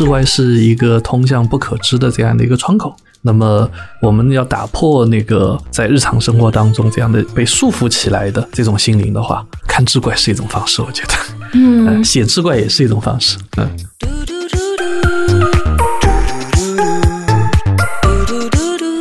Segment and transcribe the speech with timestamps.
[0.00, 2.96] 志怪是一个通向不可知的这样的一个窗口。
[3.20, 11.12] 那么我们要打破那个在日常生活当中这样的被束缚起来的这种心灵的话，看志怪是一种方式，我觉得，
[11.52, 13.68] 嗯， 写志怪也是一种方式，嗯。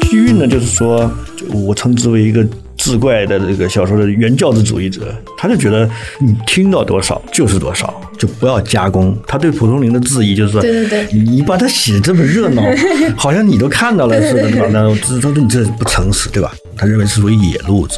[0.02, 1.10] 虚韵呢，就是说，
[1.54, 2.46] 我称之为一个。
[2.82, 9.18] 志怪的这个小说的原教旨主义者，他就觉得你听到多少就是多少，就不要加工。
[9.26, 12.62] 他对蒲松龄的质疑就是说，对对对，你把它写的这么热闹，
[13.18, 14.68] 好像你都看到了似的，对吧？
[14.72, 16.54] 那他说你这不诚实，对吧？
[16.76, 17.98] 他认为是属于野路子。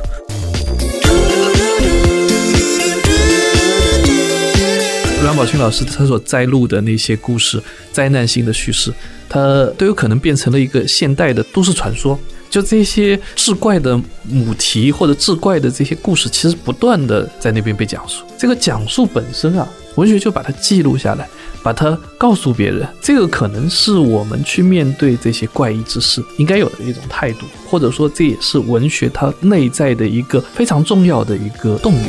[5.24, 7.62] 阮宝勋老师他所摘录的那些故事，
[7.92, 8.94] 灾难性的叙事，
[9.28, 12.20] 它都有可能变成了一个现代的都市传说。
[12.52, 18.26] 就这些志怪的母题或者志怪的这些故事，其实不断的在那边被讲述。
[18.38, 21.26] 这个讲述本身啊，文学就把它记录下来，
[21.64, 22.86] 把它告诉别人。
[23.02, 32.08] 这个可能是我们去面对这些怪异之事应该有的一种态度，或者说这也是文学它内在的一个非常重要的一个动力。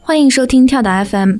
[0.00, 1.36] 欢迎收听跳岛 FM。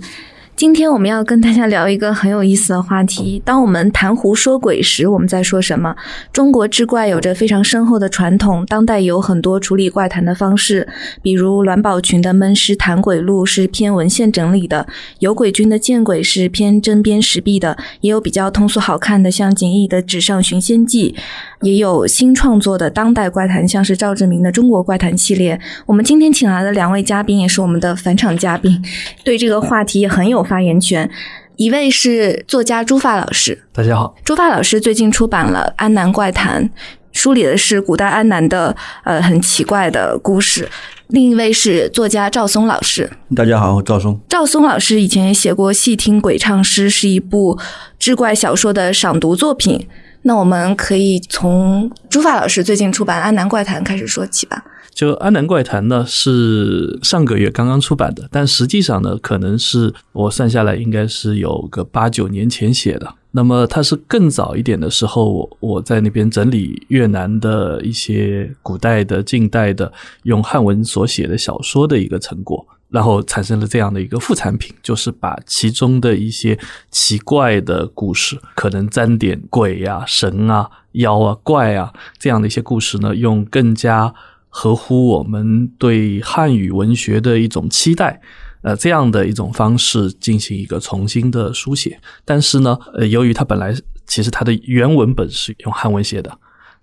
[0.58, 3.40] 今天我们要跟大家聊一个很有意思的话题。
[3.44, 5.94] 当我们谈狐说鬼时，我们在说什么？
[6.32, 10.88] 中国志怪有着非常深厚的传统，当代有很多处理怪谈的方式，
[11.22, 14.88] 比如栾宝群的《闷尸谈鬼录》是偏文献整理的，
[15.20, 21.14] 有鬼君的《见鬼》是偏针砭时弊的，也有比较通俗好看的，像景逸的《纸上寻仙记》，
[21.60, 25.56] 也有新创作的当代怪谈，像是赵志明的《中国怪谈系列》。
[25.86, 28.82] 我们今天请来的两位嘉宾也是我们的返场嘉宾，
[29.22, 30.38] 对这个话题也很有。
[30.48, 31.10] 发言权，
[31.56, 34.14] 一位是作家朱发老师，大家好。
[34.24, 36.64] 朱发老师最近出版了《安南怪谈》，
[37.12, 40.66] 梳理的是古代安南的呃很奇怪的故事。
[41.08, 44.18] 另一位是作家赵松老师，大家好，赵松。
[44.26, 47.58] 赵松老师以前也写过《细听鬼唱诗》，是一部
[47.98, 49.86] 志怪小说的赏读作品。
[50.22, 54.64] 那我们可以从朱发老师最近出版《安南怪谈》开始说起吧。
[54.92, 63.14] 就《安南怪谈》呢，是上个月刚刚出版的，但实际上呢，可能是我算下来应该是有个八九年前写的。
[63.30, 69.92] 那么它是更早一点的时候，我我在那边整理越南的一些古代的、近代的
[70.24, 76.58] 用汉文所写的小说的一个成果，然后产生了这样的一个副产品，就是把其中的一些
[76.90, 84.14] 奇怪的故事，可能沾点鬼呀、神啊、妖啊、怪啊这样的一些故事呢，用更加。
[84.50, 88.18] 合乎我们对汉语文学的一种期待，
[88.62, 92.00] 呃，这样的一种方式进行一个重新的书写。
[92.24, 93.76] 但是呢，呃，由于它本来
[94.06, 96.36] 其实它的原文本是用汉文写的，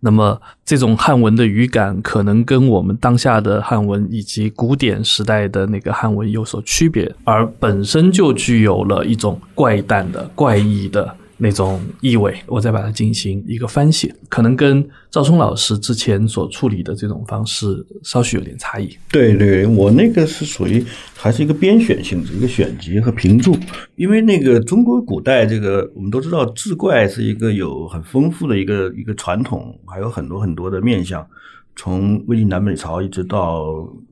[0.06, 11.18] 那么这种汉文的语感可能跟我们当下的汉文以及古典时代的那个汉文有所区别，而本身就具有了一种怪诞的、怪异的。
[11.38, 18.90] 那种意味，我再把它进行一个翻写，可能跟赵松老师之前所处理的这种方式稍许有点差异。
[19.12, 23.58] 对对，我那个是属于还是一个编选性质，一个选集和评注。
[23.96, 31.26] 因为那个中国古代这个，我们都知道志怪是一个有很丰富的一个一个传统，还有很多很多的面相。
[31.76, 33.66] 从魏晋南北朝一直到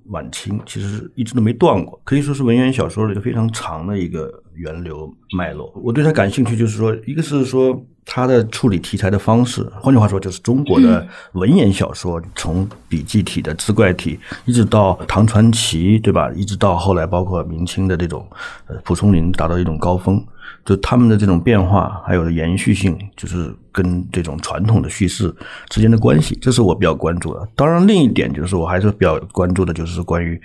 [0.08, 5.72] 晚清，其实一直都没断过，可以说是文言小说的一个非常长的一个源流脉络。
[5.82, 16.30] 我对它感兴趣，就是说，一个是说它的处理题材的方式，换句话说，就是中国的文言小说，从笔记体的志怪体，一直到唐传奇，对吧？
[16.34, 18.28] 一直到后来，包括明清的这种
[18.68, 20.22] 呃蒲松龄，达到一种高峰。
[20.66, 25.34] 就他们的这种变化，还有延续性，就是跟这种传统的叙事
[25.70, 27.48] 之间的关系，这是我比较关注的。
[27.56, 30.40] 当然，另一点就是我还是比较关注的，就是关于。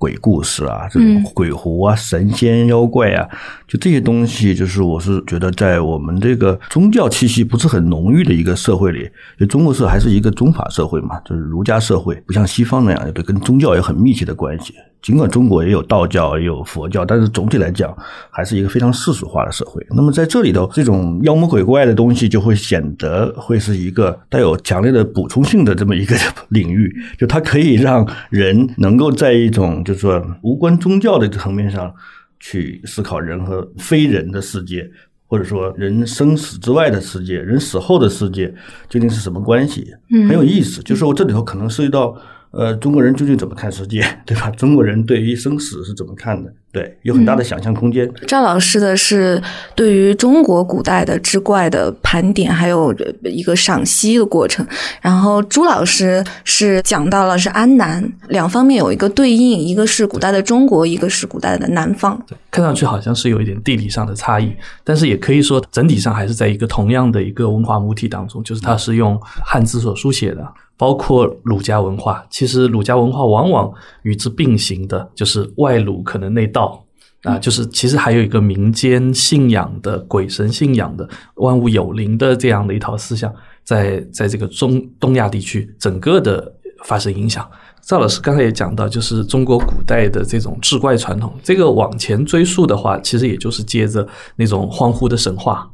[0.00, 3.28] 鬼故事啊，这种鬼狐啊、神仙妖怪啊，
[3.68, 14.72] 就这些东西，就是我是觉得，在我们这个宗教气息不是很浓郁的一个社会里，就中国社还是一个宗法社会嘛，就是儒家社会，不像西方那样，对，跟宗教有很密切的关系。
[15.02, 17.96] 尽管中国也有道教，也有佛教，但是总体来讲，
[18.30, 19.84] 还是一个非常世俗化的社会。
[19.90, 26.14] 那么在这里头，这种妖魔鬼怪的东西就会显得会是一个带有强烈的补充性的这么一个
[26.50, 31.90] 领域，就它可以让人能够在一种就是说无关宗教的层面上
[32.38, 34.86] 去思考人和非人的世界，
[35.26, 38.54] 或者说人生死之外的世界，人死后的世界
[38.88, 39.86] 究竟是什么关系？
[40.28, 40.82] 很有意思。
[40.82, 42.14] 就是我这里头可能涉及到。
[42.52, 44.50] 呃，中国人究竟怎么看世界， 对吧？
[44.50, 46.52] 中国人对于生死是怎么看的？
[46.72, 48.08] 对，有很大的想象空间。
[48.26, 49.40] 赵老师的是
[49.74, 54.64] 对于中国古代的志怪的盘点，还有一个赏析的过程。
[55.00, 62.20] 然后朱老师是讲到了是安南两方面有一个对应，一个是古代的中国，一个是古代的南方。
[62.50, 64.52] 看上去好像是有一点地理上的差异，
[64.84, 70.46] 但是也可以说整体上还是在一个同样的一个文化母体当中，就是它是用汉字所书写的。
[70.80, 76.82] 包括儒家文化，其实儒家文化往往与之并行的，就是外儒可能内道
[77.24, 83.30] 啊，就是其实还有一个民间信仰的鬼神信仰的万物有灵的这样的一套思想，
[83.62, 86.50] 在在这个中东亚地区整个的
[86.86, 87.46] 发生影响。
[87.82, 95.70] 赵老师刚才也讲到，就是中国古代的这种志怪传统，这个往前追溯的话，其实也就是接着那种荒芜的神话。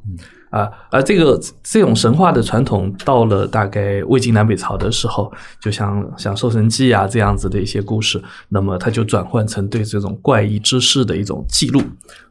[0.50, 11.82] 啊，而这个这种神话的传统，到了大概魏晋南北朝的时候，就像像《搜神记》啊这样子的一些故事，那么它就转换成对这种怪异之事的一种记录。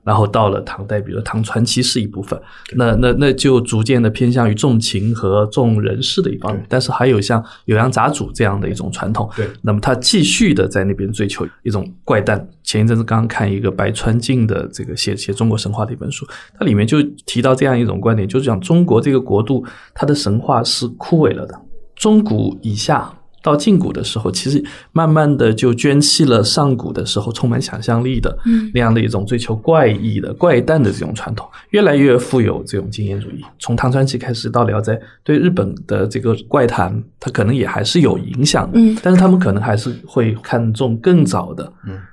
[0.03, 2.39] 然后到了唐代，比如唐传奇是一部分，
[2.75, 6.63] 那那那就逐渐的偏向于重情和重人事的一方面。
[6.69, 12.47] 但是还有像酉阳杂俎这样的一种传统，对，那么他继续的在那边追求一种怪诞。
[12.61, 16.23] 前一阵子刚刚看一个白川静的这个写写中国神话的一本书，
[16.57, 19.65] 它里面就提到这样一种观点，就是讲中国这个国度，
[19.95, 21.59] 它的神话是枯萎了的，
[21.95, 23.11] 中古以下。
[23.45, 28.35] 到近古的时候，其实慢慢的就捐弃了上古的时候充满想象力的
[28.73, 33.45] 那样的一种追求怪异的怪诞的这种传统，越来越富有这种经验主义。
[33.59, 38.79] 从唐传奇开始到聊斋，对日本的这个怪谈，它可能也还是有影响的。
[39.03, 41.71] 但是他们可能还是会看重更早的，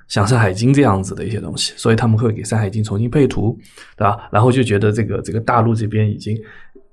[0.08, 3.58] 像《山海经》这样子的一些东西，所以他们会给《山海经》重新配图，
[3.96, 4.28] 对吧？
[4.30, 6.36] 然后就觉得这个这个大陆这边已经。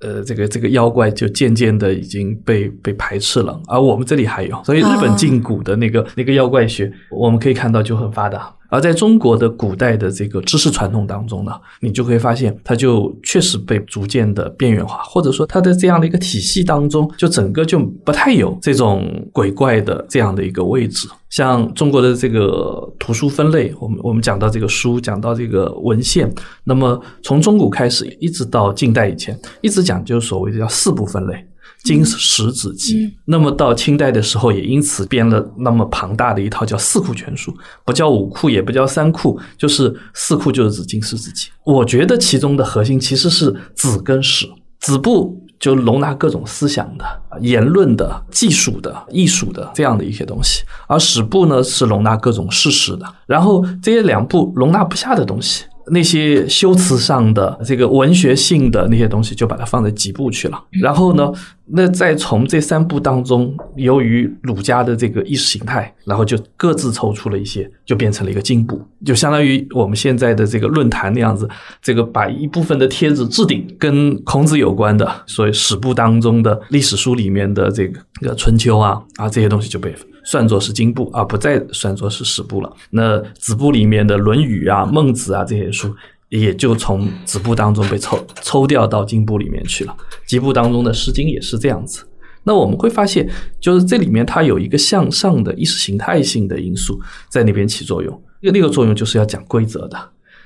[0.01, 8.53] 呃，这个这个妖怪就渐渐的已经被被排斥了，而我们这里还有，所以日本禁古的那个那个妖怪学，我们可以看到就很发达。
[8.69, 11.51] 而在中国的古代的这个知识传统当中呢，
[11.81, 21.07] 你就会发现，它就确实被逐渐的边缘化，或者说它的这样的一个体系当中，就整个就不太有这种鬼怪的这样的一个位置。
[21.29, 26.31] 像中国的这个图书分类，我们我们讲到这个书，讲到这个文献，
[26.63, 31.45] 那么从中古开始一直到近代以前，一直讲究所谓的叫四部分类。
[31.83, 37.55] 经史子集，那么到清代的时候，也因此编了那么庞大的一套叫四库全书，
[37.85, 41.49] 不叫五库，也不叫三库，就是四库，就是指经史子集。
[41.63, 44.45] 我觉得其中的核心其实是子跟史，
[44.79, 47.05] 子部就容纳各种思想的、
[47.41, 53.05] 言论的、技术的、艺术的这样的一些东西，而史部呢是容纳各种事实的。
[53.25, 55.63] 然后这些两部容纳不下的东西。
[55.91, 60.63] 那些修辞上的、这个文学性的那些东西，就把它放在几部去了。
[60.71, 61.31] 然后呢，
[61.65, 71.47] 那再从这三部当中，由于儒家的这个意识形态，然后就各自抽出了一些，就变成了一个进步，就相当于我们现在的这个论坛那样子。
[71.81, 78.01] 这个把一部分的帖子置顶跟孔子有关的，所以史部当中的历史书里面的这个
[78.35, 79.93] 《春秋》啊啊这些东西就被。
[80.29, 82.71] 算作是经部，啊不再算作是史部了。
[82.91, 85.91] 那子部里面的《论语》啊、《孟子》啊这些书，
[86.29, 89.97] 也就从子部当中被抽抽调到经部里面去了。
[90.27, 92.05] 集部当中的《诗经》也是这样子。
[92.43, 93.27] 那我们会发现，
[93.59, 98.23] 就是这里面它有一个向上的意识形态性的因素在那边起作用。
[98.41, 99.97] 那个作用就是要讲规则的。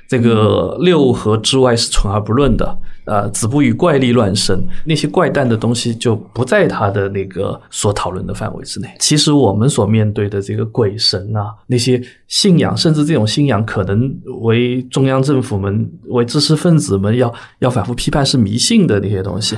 [0.08, 2.78] 这个六合之外是存而不论的。
[3.06, 8.88] 呃，子不语怪力乱神，那些怪诞的东西就不在他的那个所讨论的范围之内。
[9.00, 14.10] 其实我们所面对的这个鬼神啊，那些信仰，甚至这种信仰可能
[14.42, 19.58] 为中央政府们、为知识分子们要要反复批判是迷信的那些东西，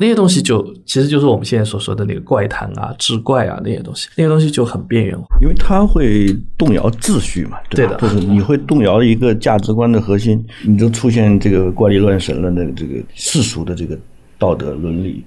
[0.00, 12.79] 那些东西就其实就是我们现在所说的那个怪谈啊、志怪啊那些东西，那些东西就很边缘化，因为它会动摇秩序嘛，对的，就是你会动摇一个价值观的核心，你就出现这个怪力乱神了，那个。
[12.80, 13.98] 这个世俗的这个
[14.38, 15.22] 道德伦理、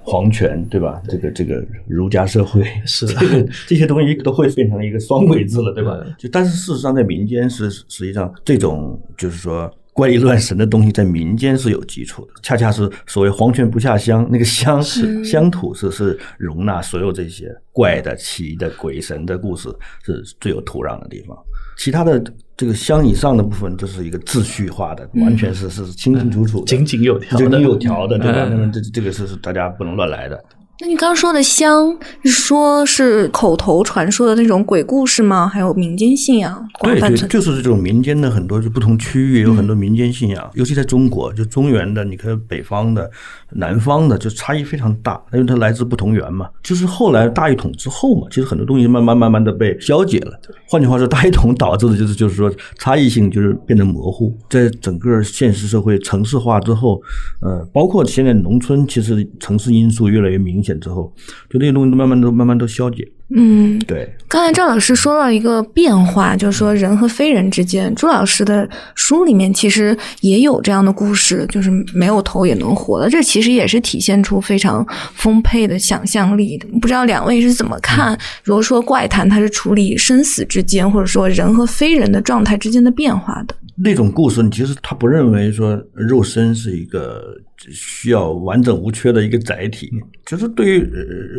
[0.00, 1.02] 皇权，对吧？
[1.08, 5.98] 这个这个儒家社会， 是这个这些东西都会变成一个双轨制了，对吧？
[6.16, 12.32] 就但是事实上，在民间是实际上这种就是说怪力乱神的东西，在民间是有基础的。
[12.42, 19.68] 恰恰是所谓皇权不下乡，那个乡是乡土是是容纳所有这些怪的、奇的、鬼神的故事
[20.04, 21.36] 是最有土壤的地方。
[21.78, 22.22] 其他的
[22.56, 28.46] 这个乡以上的部分，就是一个秩序化的，完全是是清清楚楚、井井有条、井井有条的，对吧？
[28.50, 30.42] 那么这这个是是大家不能乱来的。
[30.78, 35.48] 那你刚刚说的乡，说是口头传说的那种鬼故事吗？
[35.48, 36.68] 还有民间信仰？
[36.82, 43.10] 对对，就是这种民间的很多，就不同区域有很多民间信仰，尤其在中国，就中原的，你看北方的
[43.52, 46.48] 南方的，就差异非常大，因为它来自不同源嘛。
[46.62, 50.38] 就是后来大一统之后嘛，其实很多东西慢慢慢慢的被消解了。
[50.68, 57.00] 换句话说，大一统导致的就是就是说差异性就是变得模糊，在整个现实社会城市化之后，
[57.40, 61.12] 呃，包括现在农村，其实城市因素越来越明显之后，
[61.48, 63.06] 就那些东西慢慢都慢慢都消解。
[63.34, 67.92] 嗯，对，刚才赵老师说到一个变化，就是说人和非人之间。
[67.96, 73.10] 朱老师的书里面其实也有这样的故事，就是没有头也能活的。
[73.10, 76.68] 这其实也是体现出非常丰沛的想象力的。
[76.80, 78.16] 不知道两位是怎么看？
[78.44, 83.56] 如果说怪谈，它是处理生死之间，或者说人和非人的状态之间的变化的。
[83.74, 87.36] 那种故事，其实他不认为说肉身是一个
[87.70, 89.90] 需要完整无缺的一个载体，
[90.24, 90.90] 就是对于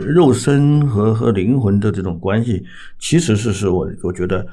[0.05, 2.63] 肉身和和灵魂的这种关系，
[2.99, 4.45] 其实是是我我觉得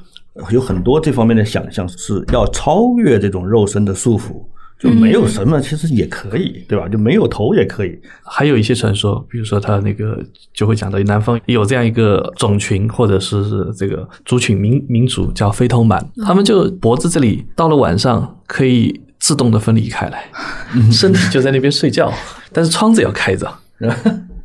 [0.51, 4.45] 有很多这方面的想象是要超越这种肉身的束缚。
[4.77, 6.87] 就没有什么，其实也可以，对吧？
[6.89, 7.97] 就没有头也可以。
[8.25, 20.31] 还有一些传说，比如说他那个就会讲到南方有这样一个种群，或者是这个族群民民族叫飞头蛮，他们就脖子这里到了晚上可以自动的分离开来，
[20.93, 22.13] 身体就在那边睡觉，
[22.53, 23.51] 但是窗子要开着。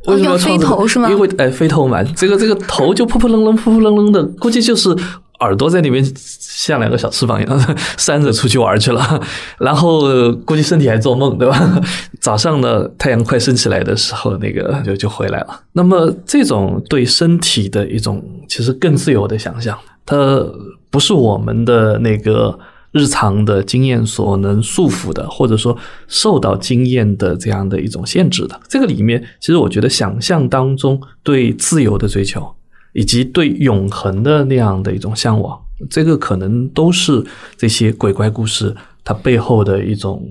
[0.06, 1.10] 为什么要飞头是吗？
[1.10, 4.96] 因为哎，飞头蛮，这个这个头就扑扑棱棱、扑扑棱棱的，估计就是。
[5.40, 9.22] 耳朵在那边像两个小翅膀一样 扇着出去玩去了，
[9.58, 11.80] 然后估计身体还做梦，对吧？
[12.20, 15.60] 早上呢，太阳快升起来的时候，那个就就回来了。
[15.72, 20.44] 那么这种对身体的一种其实更自由的想象，它
[20.90, 22.58] 不是我们的那个
[22.92, 25.76] 日常的经验所能束缚的，或者说
[26.08, 28.60] 受到经验的这样的一种限制的。
[28.68, 32.54] 这个里面，其实我觉得想象当中对自由的追求。
[32.92, 35.56] 以及对永恒的那样的一种向往，
[35.88, 37.24] 这个可能都是
[37.56, 40.28] 这些鬼怪故事它背后的一种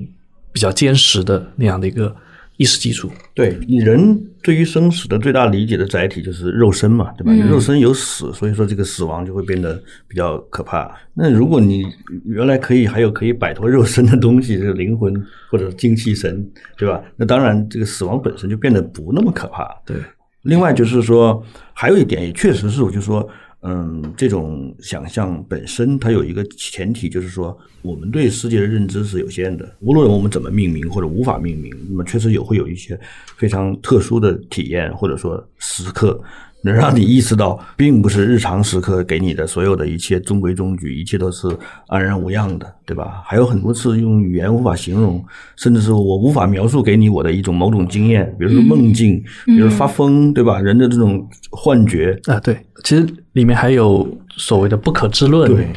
[0.51, 2.13] 比较坚实的那样的一个
[2.59, 3.09] 意识基础。
[3.33, 7.31] 对你人对于生死的最大理解的载体就是肉身嘛，对吧？
[7.47, 10.93] 肉身有死，所以说这个死亡就会变得比较可怕。
[11.13, 11.85] 那如果你
[12.25, 15.13] 原来可以还有可以摆脱肉身的东西，这个灵魂
[15.49, 16.45] 或者精气神，
[16.77, 17.01] 对吧？
[17.15, 19.65] 那当然这个死亡本身就变得不那么可怕。
[19.85, 19.95] 对。
[20.43, 21.41] 另外就是说，
[21.73, 23.27] 还有一点也确实是，我就说，
[23.61, 29.75] 嗯，这种想象本身它有一个前提，就是说，我们对世界的认知是有限的。
[29.81, 32.99] 无论我们怎么命名或者无法命名，那么确实有会有一些
[33.35, 36.21] 非常特殊的体验或者说时刻。
[36.61, 41.47] 能让你意识到，并不是日常时刻给你的所有的一切中规中矩，一切都是
[41.87, 43.21] 安然无恙的，对吧？
[43.25, 45.23] 还有很多次用语言无法形容，
[45.55, 50.59] 甚至是我无法描述给你我的一种某种经验，比如说梦境，比如发疯，对吧？
[50.59, 55.67] 人的这种幻觉啊，对，其实里面还有所谓的不可知论，对。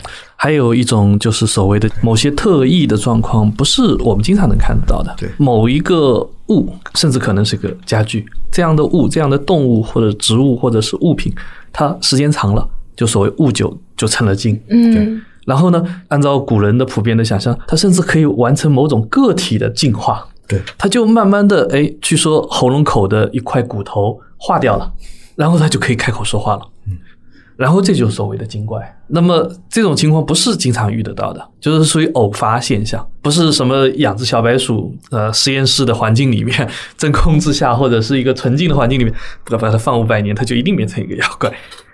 [0.42, 5.14] 还有一种就是所谓的某些特异的状况，不是我们经常能看得到的。
[5.16, 6.18] 对，某一个
[6.48, 11.32] 物，甚至可能是个家具，这样的物，这样的动物或者植物或者是物品，
[11.72, 14.60] 它时间长了，就所谓物久就成了精。
[14.68, 15.22] 嗯。
[15.46, 20.26] 然后呢，按照古人的普遍的想象，它甚至可以完成某种个体的进化。
[20.48, 24.92] 对，它就慢慢的，哎，据说喉咙口的一块骨头化掉了，
[25.36, 26.62] 然后它就可以开口说话了。
[27.62, 28.80] 然后这就是所谓的精怪。
[29.06, 39.14] 那么这种情况不是经常遇得到的，就是属于偶发现象，不是什么养殖小白鼠，呃，实验室的环境里面真空之下，或者是一个纯净的环境里面，
[39.60, 41.48] 把它放五百年，它就一定变成一个妖怪。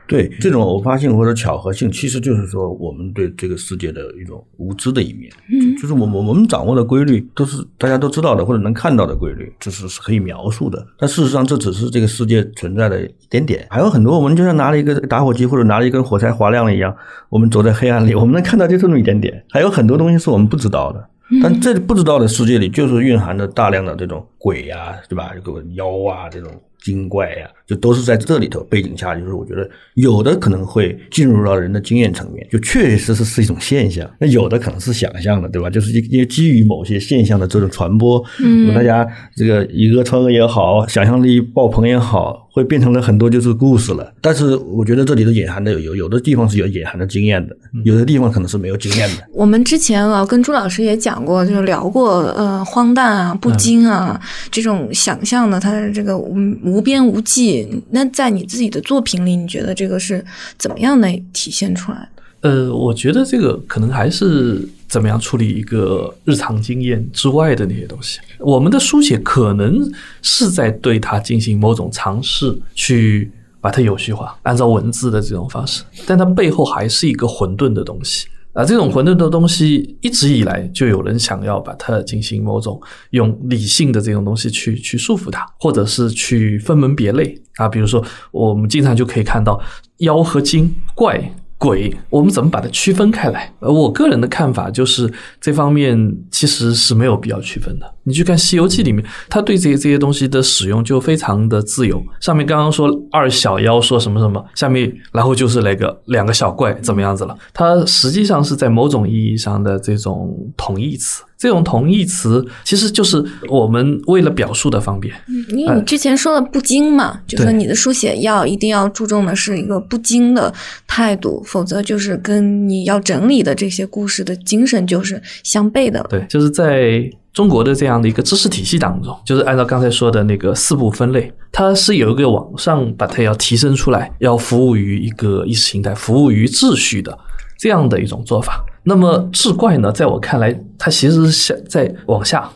[0.09, 5.31] 对这种偶发性或者巧合性，其实就是说我们对这个世界的一种无知的一面。
[5.53, 10.85] 嗯，就是我我我们掌握的规律都是大家都知道的或者能看到的规律，就是是可以描述的。
[10.99, 16.97] 但事实上，这只是这个世界存在的一点点，还有很多我们就像拿了一个打火机或者拿了一根火柴划亮了一样，
[17.29, 19.45] 我们走在黑暗里，我们能看到就这么一点点。
[19.51, 21.07] 还有很多东西是我们不知道的，
[21.43, 25.33] 但这不知道的世界里就是蕴含着大量的这种鬼呀，对吧？
[25.35, 26.51] 这个妖啊，这种。
[26.81, 35.69] 精怪呀，就都是在这里头背景下，就是我觉得有的可能会进入到人的经验层面，就确确实实是一种现象；那有的可能是想象的，对吧？
[35.69, 39.07] 就是因为基于某些现象的这种传播，嗯，大家
[39.37, 42.47] 这个以讹传讹也好，想象力爆棚也好。
[42.51, 49.23] 会变成了很多就是故事了，但是我觉得这里头隐含的有有的地方是有隐含的经验的，有的地方可能是没有经验的。
[49.33, 54.21] 我们之前啊跟朱老师也讲过，就是聊过呃荒诞啊、不经啊
[54.51, 56.35] 这种想象的，它的这个无
[56.65, 57.58] 无边无际。
[57.91, 60.25] 那在你自己的作品里，你觉得这个是
[60.59, 62.23] 怎么样的体现出来的？
[62.41, 68.21] 呃，我觉得这个可能还是怎么样处理一个日常经验之外的那些东西。
[68.39, 69.91] 我们的书写可能
[70.23, 78.29] 是在对它进行某种尝试，去把它有序化，按照文字的这种方式，但它背后还是一个混沌的东西。
[78.59, 87.69] 啊，这种混沌的东西一直以来就有人想要把它进行某种用理性的这种东西去去束缚它，或者是去分门别类啊。
[87.69, 89.61] 比如说，我们经常就可以看到
[89.99, 91.33] 妖和精、怪。
[91.61, 93.53] 鬼，我们怎么把它区分开来？
[93.59, 97.95] 呃，我个人的看法就是这方面其实是没有必要区分的。
[98.09, 102.03] 你去看《西游记》里面，他对这些这些东西的使用就非常的自由。
[102.21, 107.37] 上面刚刚说二小妖说什么什么，下面然后就是那个两个小怪怎么样子了？
[107.53, 111.23] 它实际上是在某种意义上的这种同义词。
[111.37, 115.15] 这种同义词其实就是我们为了表述的方便。
[115.29, 120.53] 嗯，因为你之前说了不精嘛，就说你的书写要一定要注重的是一个不精的
[120.89, 126.05] 态度，否则就是跟你要整理的这些故事的精神就是相悖的。
[126.11, 137.17] 对，就是在中国的这样的一个知识体系当中，就是按照刚才说的那个四步分类，它是有一个往上把它要提升出来，要服务于一个意识形态、服务于秩序的
[137.57, 138.65] 这样的一种做法。
[138.83, 142.51] 那么志怪呢，在我看来，它其实是想在往下，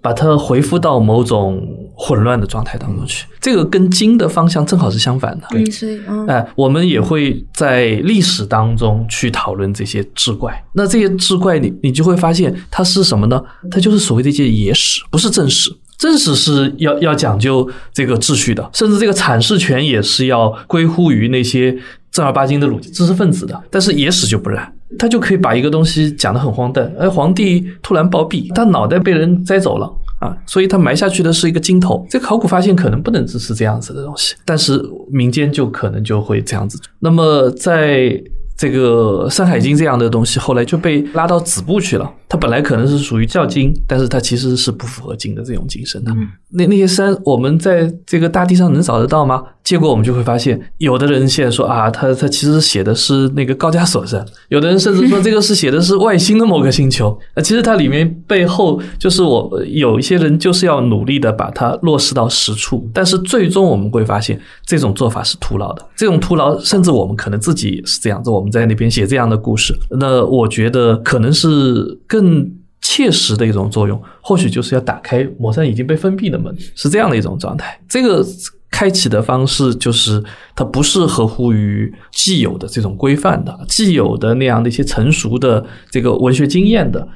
[0.00, 1.60] 把它回复到某种
[2.00, 3.26] 混乱的状态当中去。
[3.40, 5.46] 这个跟金的方向正好是相反的。
[5.50, 10.64] 对，所以，嗯，哎，我们也会在历史当中去讨论这些志怪。
[10.74, 13.42] 那这些志怪，你你就会发现它是什么呢？
[13.68, 15.74] 它就是所谓的一些野史，不是正史。
[15.98, 21.76] 正史是要要讲究这个秩序的，甚至这个阐释权也是要归乎于那些
[22.12, 23.60] 正儿八经的儒知识分子的。
[23.68, 24.72] 但是野史就不然。
[24.96, 32.06] 他就可以把一个东西讲得很荒诞，哎，皇帝突然暴毙，他脑袋被人摘走了啊，所以它埋下去的是一个金头。
[32.10, 36.80] 这考古发现可能不能支持这样子的东西，但是民间就可能就会这样子。
[37.00, 38.22] 那么在。
[38.58, 42.12] 这个《山海经》这样的东西，后来就被拉到子部去了。
[42.28, 46.12] 它本来可能是属于教经，但是它其实是不符合经的这种精神的。
[46.50, 49.42] 那那些山，我们在这个大地上能找得到吗？
[49.62, 57.18] 结果我们就会发现，有的人现在说啊，他他其实写的是那个高加索山，有的人甚至说这个是写的是外星的某个星球。
[57.36, 65.84] 那其实它里面背后就是我有一些人就是要努力的把它落实到实处，但是最终我们会发现这种做法是徒劳的。
[65.94, 72.50] 这种徒劳，甚至我们可能自己也是这样子，我们在那边写这样的故事，那我觉得可能是更
[72.90, 77.78] 切实的一种作用，或许就是要打开某扇已经被封闭的门，是这样的一种状态。
[77.86, 78.24] 这个。
[78.70, 80.22] 开启的方式就是
[80.54, 87.08] 它不是合乎于既有的这种规范的、既有的那样的一些成熟的这个文学经验的，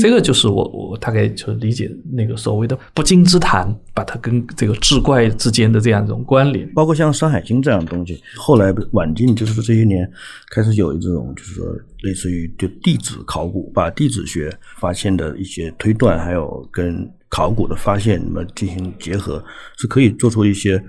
[0.00, 10.10] 这个就是我我大概就理解那个所谓的不经之谈，把它跟这个志怪之间的这样一种关联，包括像《山海经》这样的东西，后来晚近就是这些年
[10.50, 11.66] 开始有这种就是说
[12.02, 17.08] 类似于就地质考古，把地质学发现的一些推断，还有跟。
[17.28, 19.44] 考古的发现，那么进行结合，
[19.76, 20.82] 是可以做出一些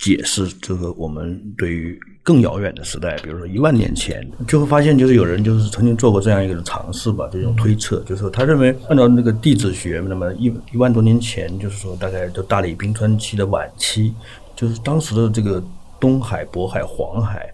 [0.00, 0.48] 解释。
[0.60, 14.12] 这个我们对于更遥远的时代，比如说一万年前，就会发现，就是有人就是曾经做过这样一种尝试吧，这种推测，就是他认为按照那个地质学，那么一一万多年前，就是说大概就大理冰川期的晚期，
[14.56, 15.62] 就是当时的这个
[16.00, 17.48] 东海、渤海、黄海。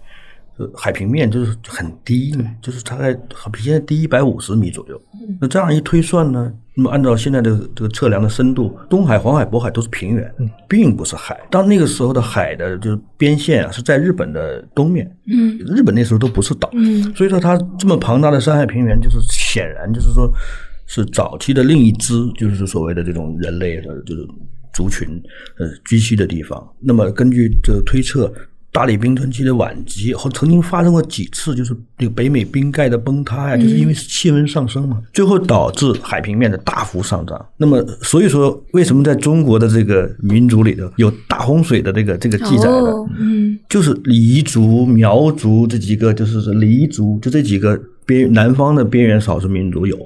[0.75, 3.13] 海平面就是很低，就是大概
[3.51, 4.99] 比现在低一百五十米左右。
[5.39, 10.33] 那这样一推算呢，那么按照现在的这个测量的深度，东海、黄海、渤海都是平原，
[10.67, 11.39] 并不是海。
[11.51, 15.05] 当那个时候的海的就是边线啊，是在日本的东面。
[15.27, 16.69] 嗯，日本那时候都不是岛。
[16.73, 20.31] 嗯，所以说它这么庞大的山海平原，就是显然就是说，
[20.87, 24.27] 是早期的另一支，就是所谓的这种人类的，就是
[24.73, 25.07] 族群
[25.59, 26.67] 呃居息的地方。
[26.79, 28.33] 那么根据这个推测。
[28.77, 37.43] 大理冰川期的晚期，后曾经发生过几次，就是这个北美冰盖的崩塌呀，就是因为气温上升嘛，最后导致海平面的大幅上涨。
[37.57, 42.93] 那么，所以说为什么在中国的这个民族里头有大洪水的这个这个记载呢？
[43.17, 49.97] 嗯，就是黎族、苗族这几个，就是黎族，就这几个边南方的边缘少数民族有。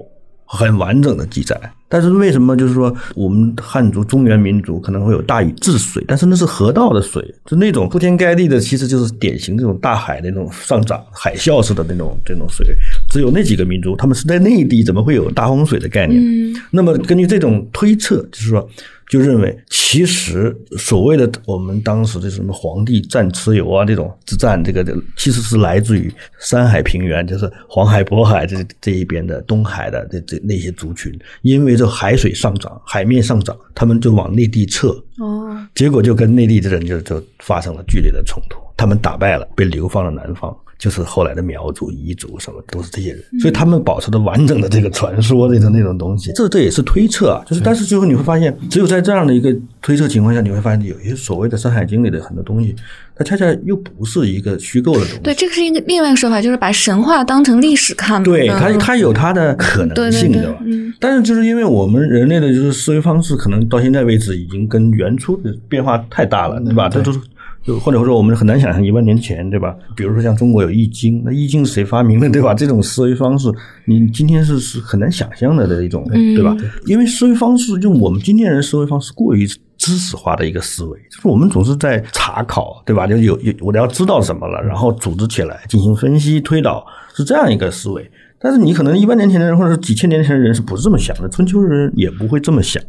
[0.54, 1.58] 很完整的记载，
[1.92, 12.66] 但是为什么就是说我们汉族中原民族可能会有大禹治水，但是那是河道的水，就那种铺天盖地的，其实就是典型这种大海那种上涨海啸式的那种这种水，
[13.10, 16.24] 只有那几个民族，他们是在内地，怎么会有大洪水的概念？
[16.72, 18.66] 那么根据这种推测，就是说。
[19.10, 24.86] 就认为，其实所谓的我们当时的什么黄帝战蚩尤啊这种之战，这个
[25.18, 40.56] 其实是来自于山海平原，就是黄海、渤海这这一边的东海的这这那些族群，因为这海水上涨、海面上涨，他们就往内地撤，哦，结果就跟内地的人就就发生了剧烈的冲突，他们打败了，被流放了南方。
[40.82, 46.32] 就是后来的苗族、彝族什么都是这些人，所以他们保持的完整的这个传说的那种东西。
[46.34, 52.76] 这这也是推测啊，就是但是最后你会发现，只有在这样的一个推测情况下，你会发现有一些所谓的《山海经》里的很多东西，
[53.16, 55.20] 它恰恰又不是一个虚构的东西。
[55.20, 58.24] 对，这个是一个另外一个说法，就是把神话当成历史看。
[58.24, 60.58] 对它，它有它的可能性，对吧？
[61.00, 66.90] 但是就是因为我们人类的就是思维方式，可能到现在为止已经跟原初的变化太大了，对吧？
[66.90, 67.20] 这都是。
[67.64, 69.76] 就或者说，我们很难想象一万年前，对吧？
[69.96, 72.54] 比如说像中国有易经，那易经是谁发明的， 对吧？
[72.54, 73.52] 这种思维方式，
[73.86, 76.56] 你今天是是很难想象的的一种，对吧？
[76.86, 79.46] 因为思维方式，就我们今天人思维方式过于
[79.78, 83.06] 知识化的一个思维，就是我们总是在查考，对吧？
[83.06, 86.84] 就有有我要知道什么了，然后组织起来进行分析推导，
[87.16, 88.10] 是这样一个思维。
[88.44, 91.30] 但是你可能一万年前的人，或者是几千年前的人，是不是这么想的？
[91.30, 92.82] 春秋人也不会这么想。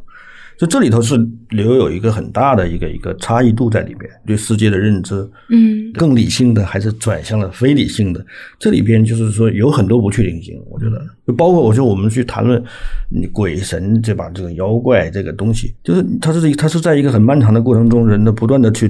[0.63, 1.19] 就这里头是
[1.51, 8.25] 留有一个很大的一个一个差异度在里边，对世界的认知，嗯，更理性的还是转向了非理性的，
[8.61, 10.57] 这里边就是说有很多不确定性。
[10.71, 12.63] 我觉得，就包括我说我们去谈论
[13.11, 18.89] 你鬼神这把这个妖怪这个东西，就是它是它是在一个很漫长的过程中，人的不断的去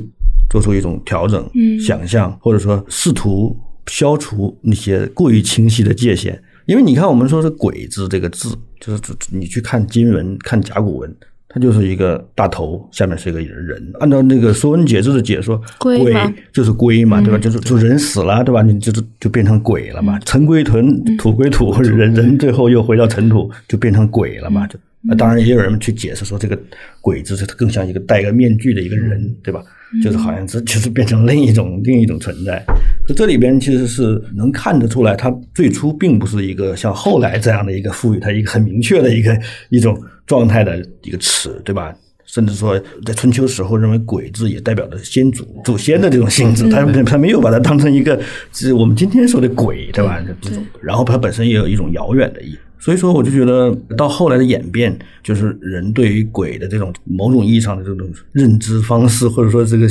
[0.51, 6.39] 做出一种调整、嗯想象，或者说试图消除那些过于清晰的界限。
[6.67, 11.17] 因为你看，我们说是“鬼”字这个字，就是你去看金文、看甲骨文。
[11.53, 13.93] 它就是一个大头，下面是一个人。
[14.01, 16.15] 按照那个《说文解字》的解说，龟
[16.53, 17.39] 就是龟嘛，对吧？
[17.39, 18.63] 就是就人死了，对吧？
[18.63, 20.19] 你就是就变成鬼了嘛。
[20.21, 24.67] 尘归尘，土归土，人人最后又回到尘土，就变成鬼了嘛。
[24.67, 24.79] 就
[25.19, 26.59] 当然也有人去解释说，这个
[27.03, 29.63] 鬼字是更像一个戴个面具的一个人，对吧？
[30.03, 32.65] 就是好像这 就是变成另一种另一种存在。
[33.07, 39.37] 所以这里边其实是能看得出来，它最初并不是一个像后来这样的一个赋予它一个很明确的一个
[39.71, 40.01] 一种。
[40.25, 41.93] 状态的一个词，对吧？
[42.25, 48.19] 甚至说，在春秋时候，认为“鬼”字也代表着先祖、祖先的这种性质，他他没有把它当成一个
[48.53, 50.25] 是我们今天说的鬼，对吧？
[50.41, 52.59] 这种，然后它本身也有一种遥远的意义。
[52.83, 59.87] 所以说，我就觉得到后来的演变，就是人对于鬼的这种某种意义上的这种认知方式，或者说这个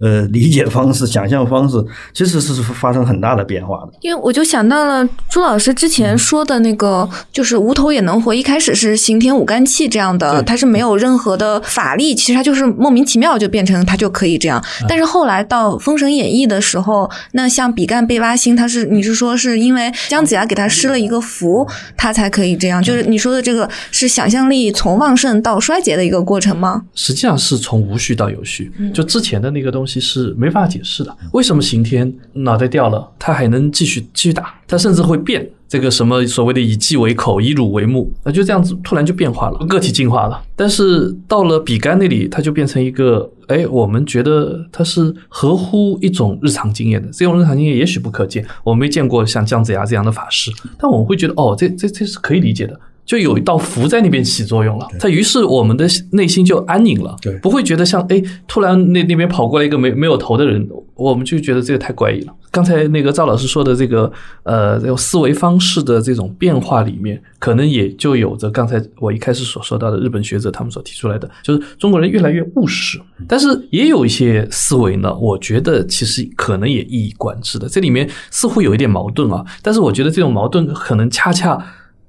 [0.00, 3.92] 呃理解方式、想象方式，其实是发生很大的变化的。
[4.02, 8.34] 因为我就想到了朱老师之前说的那个，就是无头也能活。
[8.34, 14.62] 一开始是刑天五干气这样的，它是没有任何的法力，其实它就是莫名其妙就变成它就可以这样。
[14.86, 22.09] 但是后来到《封神演义》的时候，那像比干被挖心，他是你是说是因为姜子牙给他施了一个符，他。
[22.10, 26.82] 他才可以这样，就是你说的这个是想象力从旺盛到衰竭的一个过程吗？
[26.96, 31.16] 实际上是从无序到有序，就之前的那个东西是没法解释的。
[31.32, 34.52] 为什么刑天脑袋掉了，他还能继续继续打？
[34.66, 35.48] 他甚至会变。
[35.70, 40.42] 这个什么所谓的以鸡为口，以乳为目，那就这样子突然就变化了，个体进化了。
[40.56, 47.08] 但是到了比干那里，它就变成一个，哎，我们觉得它是合乎一种日常经验的。
[47.12, 52.78] 这种日常经验也许不可见，我没见过像姜子牙这样的法师，但我们会觉得，哦，这这这是可以理解的。
[53.06, 62.32] 就有一道符在那边起作用了，它于是我们的内心就安宁了，对，不会觉得像哎，突然那那边跑过来一个没没有头的人，我们就觉得这个太怪异了。
[62.50, 64.10] 刚才那个赵老师说的这个
[64.42, 81.58] 呃，这种思维方式的这种变化里面，可能也就有着刚才我一开始所说到的日本学者他们所提出来的，就是中国人越来越务实，但是也有一些思维呢，我觉得其实可能也一以贯之的，这里面似乎有一点矛盾啊，但是我觉得这种矛盾可能恰恰。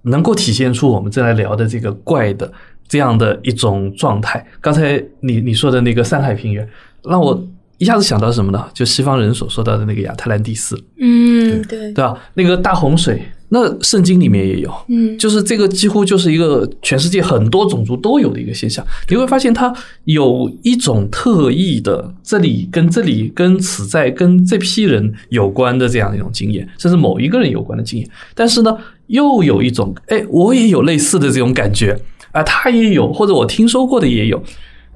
[0.04, 2.52] 能够体现出我们正在聊的这个怪的
[2.88, 4.44] 这样的一种状态。
[4.60, 6.68] 刚才你你说的那个山海平原，
[7.04, 7.40] 让我
[7.82, 8.64] 一下子想到什么呢？
[8.76, 10.80] 就西方人所说到的那个亚特兰蒂斯。
[11.00, 12.16] 嗯，对，对吧？
[12.36, 13.20] 那个大洪水。
[13.54, 18.86] 那圣经里面也有，嗯，就是这个几乎就是一个全世界很多种族都有的一个现象。
[19.10, 19.74] 你会发现它
[20.06, 28.08] 有一种特异的，这里跟这里跟此在跟这批人有关的这样一种经验，甚至某一个人有关的经验。
[28.36, 32.00] 但是呢，又有一种，哎，我也有类似的这种感觉
[32.32, 34.42] 啊，他也有，或者我听说过的也有。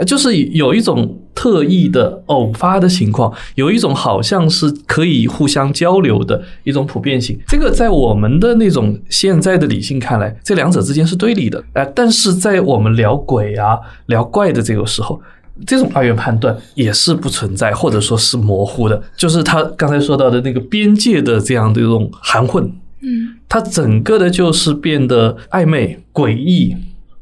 [0.03, 7.39] 就是有一种特异的偶发的情况，有一种好像是可以互相交流的一种普遍性。
[7.47, 11.63] 这个在我们的那种现在的理性看来，这两者之间是对立的。
[11.73, 15.21] 哎，但是在我们聊鬼啊、聊怪的这个时候，
[15.65, 19.01] 这种二元判断也是不存在，或者说是模糊的。
[19.15, 22.63] 就是他刚才说到的那个边界的这样的一种含混，
[23.01, 26.75] 嗯，它整个的就是变得暧昧、诡异。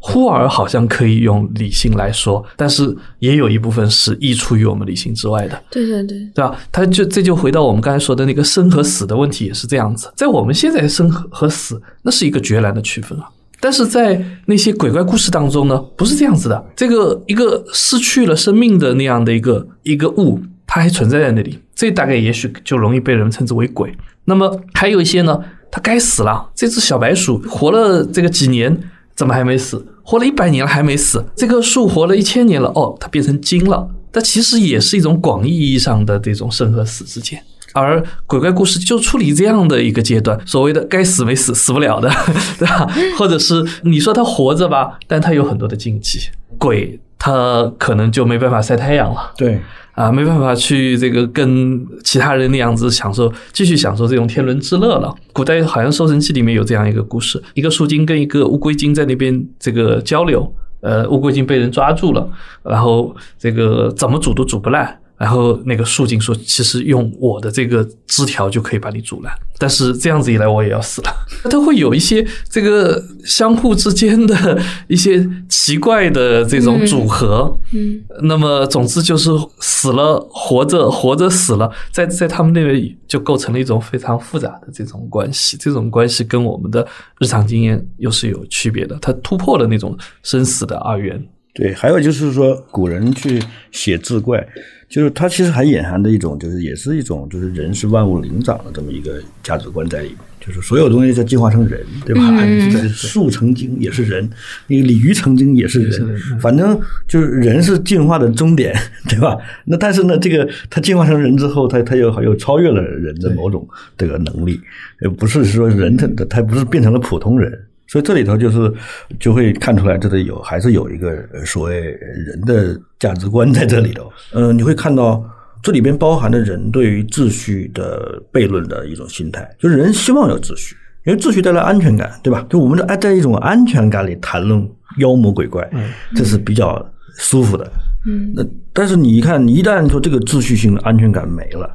[0.05, 5.63] 忽而好像可以用理性来说，但是也有一部分是溢出于我们理性之外的。
[5.71, 6.53] 对对对，对吧？
[6.73, 10.11] 他就这就回到我们刚才说的那个生和死的问题，也是这样子。
[10.13, 13.29] 在我们现在生和死，那是一个绝然的区分啊。
[13.61, 16.65] 但是在那些鬼怪故事当中呢，不是这样子的。
[16.75, 20.37] 这个一个失去了生命的那样的一个一个物，
[20.67, 23.95] 它还存在在那里，这大概也许就容易被人称之为鬼。
[24.25, 25.39] 那么还有一些呢，
[25.71, 28.77] 它该死了，这只小白鼠活了这个几年，
[29.15, 29.85] 怎么还没死？
[30.03, 31.25] 活了一百年了还没死？
[31.35, 33.89] 这棵树活了一千年了，哦，它变成精了。
[34.11, 37.41] 它其实也是一种广义意义上的这种生和死之间。
[37.73, 42.07] 而鬼怪故事就处理这样的一个阶段，所谓的该死没死，死不了的，
[42.59, 42.87] 对吧？
[43.17, 46.19] 或者是你说他活着吧，但他有很多的禁忌，
[46.59, 49.59] 鬼他可能就没办法晒太阳了，对
[49.93, 55.13] 啊，没办法去这个跟其他人那样子享受，继续享受这种天伦之乐了。
[55.31, 60.51] 古代好像《搜神记》里面有这样一个故事，一个树精跟一个乌龟精在那边这个交流，
[60.81, 62.27] 呃，乌龟精被人抓住了，
[62.63, 64.99] 然后这个怎么煮都煮不烂。
[65.23, 71.09] 然后那个树精说：“其实用我的这个枝条就可以把你阻拦，但是这样子一来我也要死了。
[71.49, 77.57] ”它会有一些这个相互之间的一些奇怪的这种组合。
[77.71, 79.29] 嗯，那么总之就是
[79.61, 85.55] 死了活着，活着死了，在在他们那边就构成了一种非常复杂的这种关系。
[85.55, 86.85] 这种关系跟我们的
[87.21, 91.25] 日常经验又是有区别的，它突破了那种生死的二元。
[91.53, 94.45] 对，还有就是说，古人去写字怪。
[94.89, 100.17] 就是它其实还隐含着一种，就是也是一种，就是人是万物灵长的这么一个价值观在里面。
[100.39, 102.21] 就是所有东西在进化成人，对吧？
[102.93, 104.29] 树成精也是人，
[104.67, 108.75] 那个鲤鱼成精也是人，反正就是人是进化的终点，
[109.09, 109.35] 对吧？
[109.65, 114.59] 那但是呢，这个它进化成人之后，它它又又超越了人的某种这个能力，
[115.01, 117.57] 呃，不是说人他他不是变成了普通人。
[117.87, 118.73] 所以这里头就是
[119.19, 121.15] 就会看出来，这里有还是有一个
[121.45, 124.11] 所谓人的价值观在这里头。
[124.33, 125.23] 嗯，你会看到
[125.61, 132.45] 这里边包含的人对于秩序的悖论的一种心态，就是人希望有秩序，因为秩序带来安全感，对吧？
[132.49, 134.67] 就我们在在一种安全感里谈论
[134.97, 135.69] 妖魔鬼怪，
[136.15, 136.83] 这是比较
[137.17, 137.71] 舒服的。
[138.05, 138.43] 嗯，那
[138.73, 141.69] 但是你一看，你一旦说这个秩序性的安全感没了。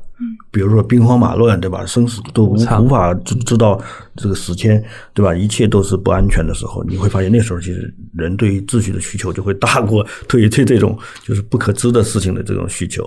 [0.51, 1.87] 比如说兵荒马乱，对吧？
[1.87, 3.81] 生死都无无法知知道
[4.17, 4.83] 这个时间，
[5.15, 5.35] 对吧？
[5.35, 13.05] 一切都是不安全的时候，你会发现那时候其实人对于秩序的需求就会大过对于对这种就是不可知的事情的这种需求。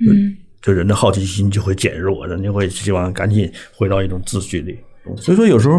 [0.00, 4.78] 嗯，就人的好奇心就会减弱，人就会希望赶紧回到一种秩序里。
[5.18, 5.78] 所以说有时候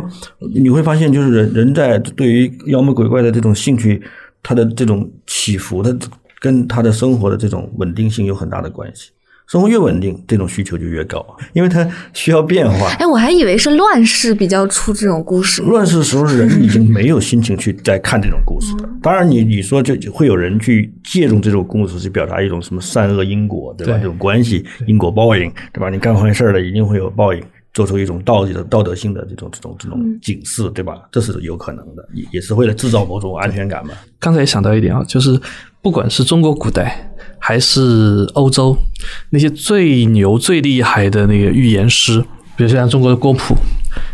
[0.54, 4.00] 你会发现，就是人人在对于妖魔鬼怪的这种兴趣，
[4.44, 5.92] 他的这种起伏，他
[6.40, 9.10] 跟他的生活的这种稳定性有很大的关系。
[9.48, 12.88] 生活越稳定，这种需求就越高，因为它需要变化。
[13.00, 15.62] 哎，我还以为是乱世比较出这种故事。
[15.62, 18.90] 乱世的时候，人已经没有心情去再看这种故事了。
[19.04, 23.98] 当然，你你说就会有人去借助这种故事去表达一种什么善恶因果，对吧？
[23.98, 25.90] 这种关系，因果报应，对吧？
[25.90, 31.04] 你干坏事了，一定会有报应，做出一种道义的道德性的这种这种这种警示，对吧？
[31.12, 33.94] 这是有可能的，也也是为了制造某种安全感嘛。
[34.20, 35.40] 刚才也想到一点啊，就是
[35.84, 37.12] 不管是中国古代。
[37.40, 38.76] 还是欧洲
[39.30, 42.20] 那些最牛、最厉害的那个预言师，
[42.56, 43.56] 比如像中国的郭璞，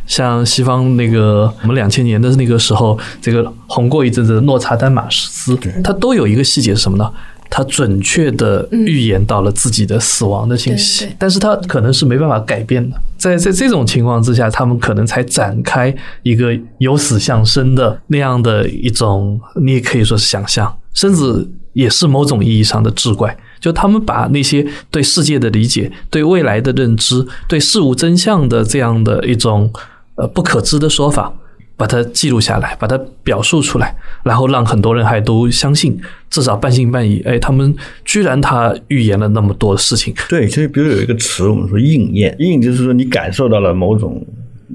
[0.05, 7.09] 像西方那个我们两千年的那个时候，这个红过一阵子的诺查丹马斯，他都有一个细节是什么呢？
[7.49, 12.95] 他准确的预言到了自己的死亡的信息，但是他可能是没办法改变的。
[13.17, 21.47] 在在这种情况之下，他们可能才展开一个由死向生的那样的一种，你也可以说是想象，甚至。
[21.73, 29.71] 也是某种意义上的志怪，就他们把那些对世界的理解、对未来的认知、对事物真相的这样的一种
[30.15, 31.33] 呃不可知的说法，
[31.77, 37.19] 把它记录下来，把它表述出来，然后让很多人还都相信，至少半信半疑。
[37.21, 40.13] 哎，他们居然他预言了那么多事情。
[40.27, 44.25] 对，其实比如有一个词，我们说应验，应就是说你感受到了某种。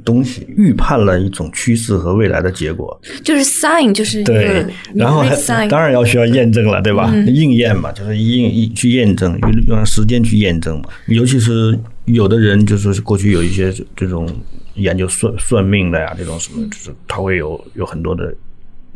[0.04, 5.34] 东西预判了一种趋势和未来的结果，就是 sign，就是对，然后还
[5.68, 7.12] 当然要需要验证了，对吧？
[7.26, 10.88] 应验嘛，就是应去验证，用用时间去验证嘛。
[11.06, 14.28] 尤其是有的人，就是过去有一些这种
[14.74, 18.34] 研究算算命的呀，这种什么，就是他会有有很多的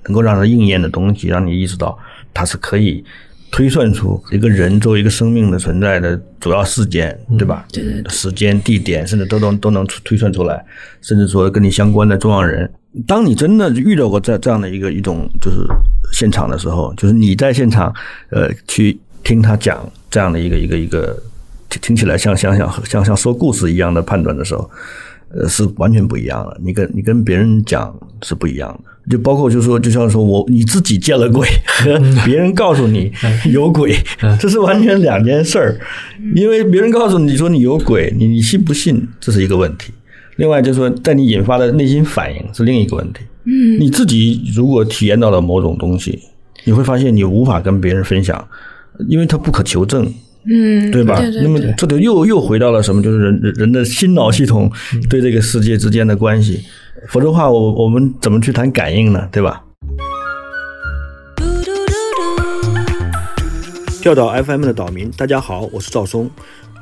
[0.05, 1.99] 能够让他应验的东西，让你意识到
[2.35, 3.05] 他是可以。
[3.51, 7.67] 推算出一个人作为一个生命的存在的主要事件，对吧？
[7.73, 8.05] 对对。
[8.09, 10.65] 时间、地点，甚至都能都能推算出来，
[11.03, 12.71] 甚至说跟你相关的重要人。
[13.07, 15.59] 当你真的遇到过这这样的一个一种就是
[16.13, 17.93] 现场的时候，就是你在现场，
[18.31, 21.17] 呃，去听他讲这样的一个一个一个，
[21.69, 24.69] 听起来像像像像像说故事一样的判断的时候，
[25.35, 26.61] 呃，是完全不一样的。
[26.63, 28.91] 你跟你跟别人讲是不一样的。
[29.11, 33.11] 就包括就是说，就像说我你自己见了鬼和别人告诉你
[33.51, 33.97] 有鬼，
[34.39, 35.81] 这是完全两件事儿。
[36.35, 39.93] 因为别人告诉你说你有鬼，你你信不信这是一个问题。
[40.37, 43.21] 另外就是说，在你引发的内心反应是另一个问题。
[43.45, 46.19] 嗯，你自己如果体验到了某种东西，
[46.65, 48.47] 你会发现你无法跟别人分享，
[49.09, 50.13] 因为它不可求证，
[50.47, 51.19] 嗯，对吧？
[51.21, 53.03] 对对那么这就又又回到了什么？
[53.03, 54.71] 就是人人人的心脑系统
[55.09, 56.65] 对这个世界之间的关系。
[57.09, 59.29] 否则的话，我我们怎么去谈感应呢？
[59.33, 59.63] 对吧？
[64.03, 66.31] 跳岛 FM 的岛民，大家好，我是赵松，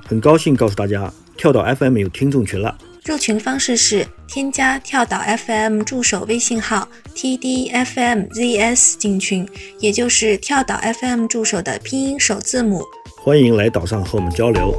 [0.07, 2.77] 很高兴告诉大家，跳岛 FM 有听众群了。
[3.05, 9.49] 入群方式是添加跳岛 FM 助手微信号 tdfmzs 进群，
[9.81, 12.83] 也就是跳岛 FM 助手的拼音首字母。
[13.21, 14.75] 欢迎来岛上和我们交流。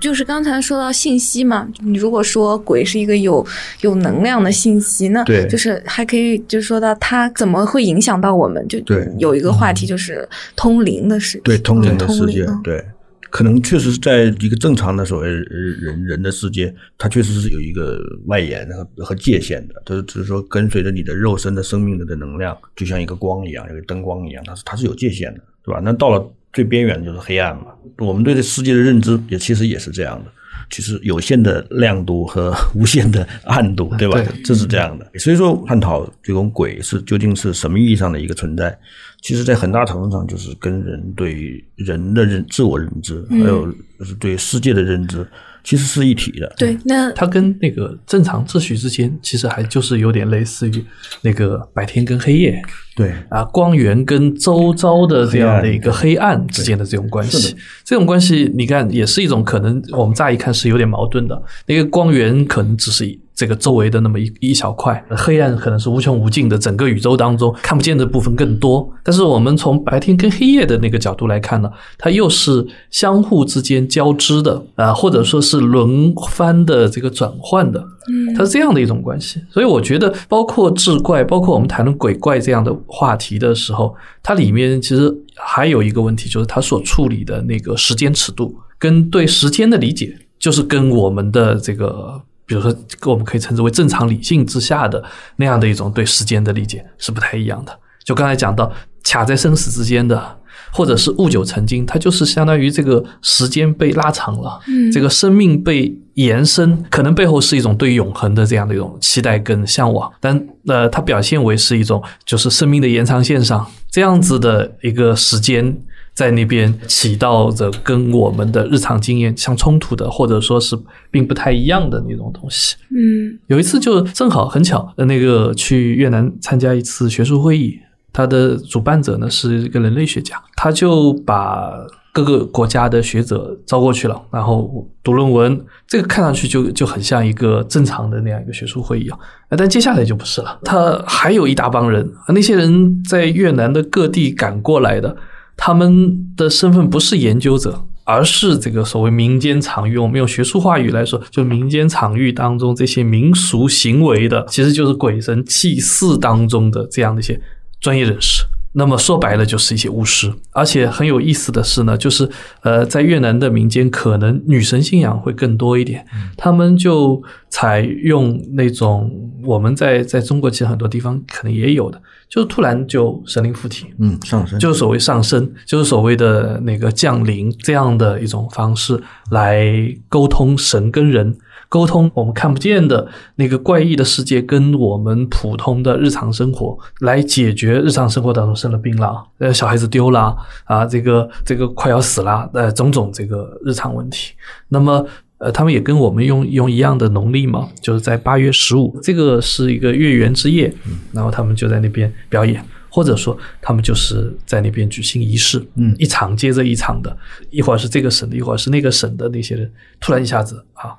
[0.00, 3.46] 就是刚才说到信息嘛，你如果说鬼是一个有
[3.82, 5.46] 有能量的信息，那对。
[5.46, 8.78] 就是还可以就说到它怎么会影响到我们，就
[9.18, 12.84] 有一个话题就是通灵的事情，对通灵的世界对，
[13.32, 25.80] 可能确实是在一个正常的所谓人人的世界，它确实是有一个外延和和界限的，就是只是说跟随着你的肉身的生命的的能量，就像一个光一样，一个灯光一样，它是它是有界限的，对吧？
[25.82, 27.68] 那到了最边缘就是黑暗嘛。
[27.98, 30.30] 我们对这世界的认知也其实也是这样的。
[30.72, 34.18] 其实有限的亮度和无限的暗度，对吧？
[34.18, 35.06] 对这是这样的。
[35.18, 38.76] 所以说，探讨这种鬼是究竟是什么意义上的一个存在，
[39.20, 45.24] 其实在很大程度上就是跟人对人的认自我认知，还有就是对世界的认知，
[45.64, 46.52] 其实是一体的。
[46.56, 50.84] 对，那它跟那个正常秩序之间，其实还就是有点类似于
[51.22, 52.60] 那个白天跟黑夜
[52.94, 57.56] 对啊，光源跟周遭的这样的一个黑暗之间的这种关系。
[57.84, 61.42] 这种关系，你看也是一种可能，我们乍一看是有点矛盾的。
[61.66, 63.06] 那个光源可能只是
[63.42, 68.88] 这个周围的那么一一小块，黑暗可能是无穷无尽的，整个宇宙当中看不见的部分更多。
[69.02, 77.84] 但是我们从白天跟黑夜的那个角度来看呢，它又是相互之间交织的啊、或者说是轮番的这个转换的。
[78.08, 92.20] 嗯它是这样的一种关系，所以我觉得，包括志怪，包括我们谈论鬼怪这样的话题的时候，它里面其实还有一个问题，就是它所处理的那个时间尺度跟对时间的理解，就是跟我们的这个，
[92.52, 92.76] 比如说
[93.10, 95.02] 我们可以称之为正常理性之下的
[95.36, 97.78] 那样的一种对时间的理解是不太一样的。
[98.04, 98.70] 就刚才讲到
[99.04, 100.38] 卡在生死之间的。
[100.74, 115.76] 或者是物久成精，它就是相当于这个时间被拉长了，嗯这个生命被延伸，可能背后是一种对永恒的这样的一种期待跟向往，但呃，它表现为是一种就是生命的延长线上这样子的一个时间。
[116.14, 120.78] 在那边起到着跟我们的日常经验相冲突的，或者说是
[121.10, 122.76] 并不太一样的那种东西。
[122.90, 127.78] 嗯有一次就正好很巧，呃那个去越南参加一次学术会议，
[128.12, 131.72] 他的主办者呢是一个人类学家，他就把
[132.12, 135.58] 各个国家的学者招过去了，然后读论文。
[135.88, 140.58] 这个看上去就就很像一个正常的那样一个学术会议啊，呃但接下来就不是了。
[140.62, 145.16] 他还有一大帮人，那些人在越南的各地赶过来的，
[145.56, 147.86] 他们的身份不是研究者。
[148.04, 157.40] 而是这个所谓民间场域，我们用学术话语来说，就民间场域当中这些民俗行为的，其实就是鬼神祭祀当中的这样的一些
[157.80, 158.42] 专业人士。
[158.74, 160.32] 那么说白了，就是一些巫师。
[160.52, 162.28] 而且很有意思的是呢，就是
[162.62, 166.06] 呃，在越南的民间，可能女神信仰会更多一点，
[166.36, 169.10] 他们就采用那种
[169.44, 178.98] 我们在在中国其实很多地方可能也有的，就是突然就神灵附体，嗯，上升就是所谓上升，就是所谓的那个降临这样的一种方式
[179.30, 179.66] 来
[180.08, 181.36] 沟通神跟人，
[181.72, 194.34] 沟通我们看不见的那个怪异的世界跟我们普通的日常生活，来解决日常生活当中生了病了，呃，小孩子丢了啊，这个这个快要死了，呃，种种这个日常问题。
[194.68, 195.06] 那么。
[195.44, 200.72] 呃，他们也跟我们用用一样的农历嘛，就是在八月十五，这个是一个月圆之夜，
[201.10, 207.16] 然后他们就在那边表演，或者说他们就是在那边举行仪式，嗯一场接着一场的，
[207.50, 210.94] 一会儿是这个省的，一会儿是那个省的那些人，突然一下子啊，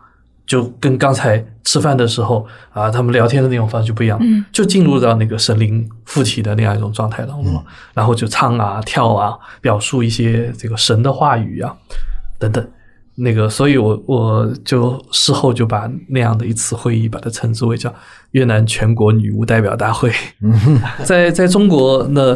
[0.46, 4.44] 就跟刚才吃饭的时候啊，他们聊天的那种方式就不一样，嗯。
[4.52, 11.76] 就进入到那个神灵附体的那样一种状态当中了，然后就唱啊跳啊，表述一些这个神的话语啊
[12.40, 12.66] 等等。
[13.16, 17.94] 那个，所以我我就事后就把那样的一次会议，把它称之为叫
[18.32, 20.12] 越南全国女巫代表大会。
[21.06, 22.36] 在在中国，呢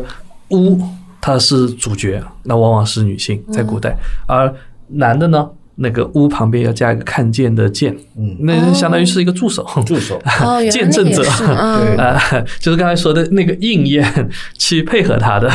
[0.52, 0.80] 巫
[1.20, 4.54] 它是主角，那往往是女性，在古代，而
[4.90, 8.36] 男的呢，那个屋旁边要加一个看见的见，嗯。
[8.40, 9.66] 那相当于是一个助手。
[9.86, 10.22] 助手，
[10.72, 11.24] 见证者。
[11.48, 12.20] 啊、
[12.60, 15.50] 就是刚才说的那个应验， 去配合他的，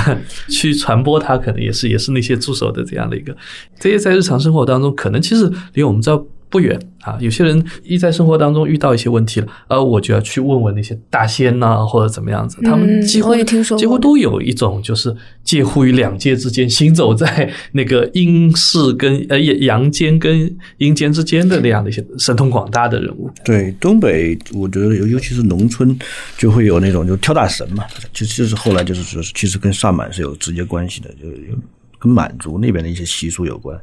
[0.48, 3.36] 去传播他，可能也是也是那些助手的这样的一个，
[3.78, 6.12] 这些在日常生活当中，可能其实离我们在
[6.52, 7.16] 不远啊。
[7.18, 15.12] 有些人一在生活当中遇到一些问题了，呃，我就要去问问那些大仙呐、或者怎么样子，他们嗯几乎、我也听说几乎都有一种就是
[15.42, 23.30] 介乎于两界之间，行走在那个阴世跟呃阳间跟阴间之间的那样的一些神通广大的人物。
[23.42, 25.98] 对东北，我觉得尤尤其是农村，
[26.36, 31.56] 就会有那种就跳大神嘛，就就是后来就是说，其实跟萨满是有直接关系的，就有
[32.02, 33.80] 跟满族那边的一些习俗有关，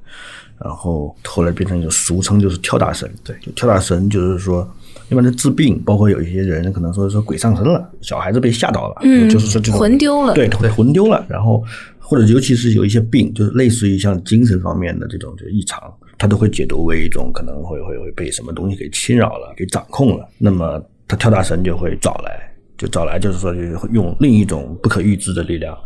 [0.61, 3.09] 然后后来变成一种俗称，就是跳大神。
[3.23, 4.69] 对就跳大神就是说，
[5.09, 11.63] 一般的治病，包括有一些人可能说说鬼上身了，小孩子被吓到了，嗯就是说这种魂丢了对，魂丢了，然后
[11.97, 15.81] 或者尤其是有一些病，就是类似于像精神方面的这种就异常，
[16.17, 20.27] 他都会解读为一种可能会会会被什么东西给侵扰了，给掌控了。
[20.37, 22.48] 那么他跳大神就会找来，
[22.79, 23.53] 就找来就是说
[23.91, 25.77] 用另一种不可预知的力量。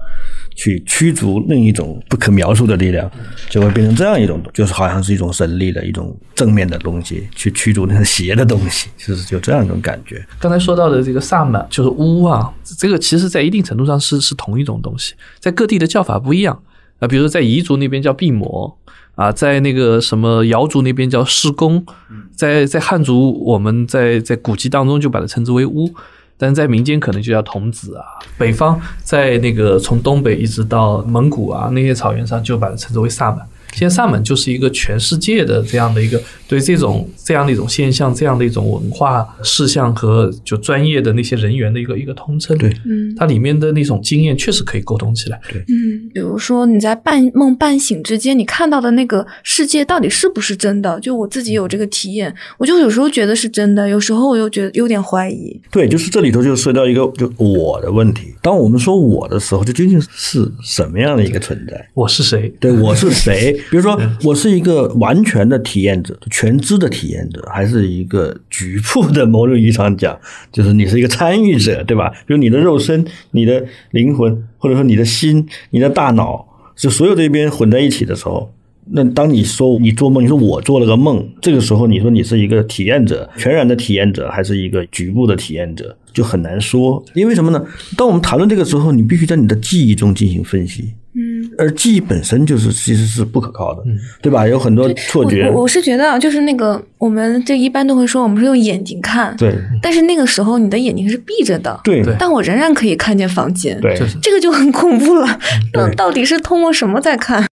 [0.55, 3.09] 去驱逐另一种不可描述的力量，
[3.49, 10.23] 就会变成这样一种，就是好像是一种神力的一种正面的东西，去驱逐那个邪的东西，就是就这样一种感觉。
[10.39, 16.61] 刚才说到的这个萨满就是巫啊，这个其实在一定程度上是是同一种东西，在各地的叫法不一样
[16.99, 18.77] 啊，比如说在彝族那边叫毕摩
[19.15, 21.83] 啊，在那个什么瑶族那边叫施公，
[22.35, 25.91] 在在汉族我们在在古籍当中就把它称之为巫。
[26.43, 28.03] 但在民间可能就叫童子啊，
[28.37, 33.47] 北方在那个从东北一直到蒙古啊那些草原上就把它称之为萨满。
[33.73, 42.57] 现在萨满就是一个全世界的这样的一个对这种这样的一种现象、这样的一种文化事项和就专业的那些人员的一个一个通称。
[42.57, 45.39] 对，嗯它里面的那种经验确实可以沟通起来。
[45.51, 50.99] 对嗯，比如说你在半梦半醒之间，你看到的那个世界到底是不是真的？
[50.99, 55.59] 就我自己有这个体验，我就有时候觉得是真的，有时候我又觉得有点怀疑。
[55.71, 58.33] 对，就是这里头就涉及到一个就我的问题。
[58.41, 61.89] 当我们说我的时候，就究竟是什么样的一个存在？
[61.93, 62.53] 我是谁？
[62.59, 63.59] 对我是谁？
[63.69, 69.25] 比如说，我是一个完全的体验者、全知的体验者，还是一个局部的？
[69.25, 70.19] 某种意义上讲，
[70.51, 72.09] 就是你是一个参与者，对吧？
[72.27, 76.45] 比如你的肉身、你的灵魂，或者说你的心、你的大脑，
[76.75, 78.53] 就所有这边混在一起的时候。
[78.91, 87.03] 那当你说你做梦，你说我做了个梦，这个时候你说你是一个体验者，全然的体验者，还是一个局部的体验者，就很难说。
[87.13, 87.63] 因为什么呢？
[87.97, 90.93] 当我们谈论这个时候，你必须在你的记忆中进行分析。
[91.15, 93.83] 嗯，而记忆本身就是其实是不可靠的，
[94.19, 94.47] 对吧？
[94.47, 95.67] 有很多错觉我我。
[95.67, 105.39] 是觉得啊，就是那个我们就一般都会说我们是用眼睛看，对但是那个时候你的眼睛是闭着的，对对但我仍然可以看见房间，对这个就很恐怖了。
[105.73, 107.45] 那到底是通过什么在看？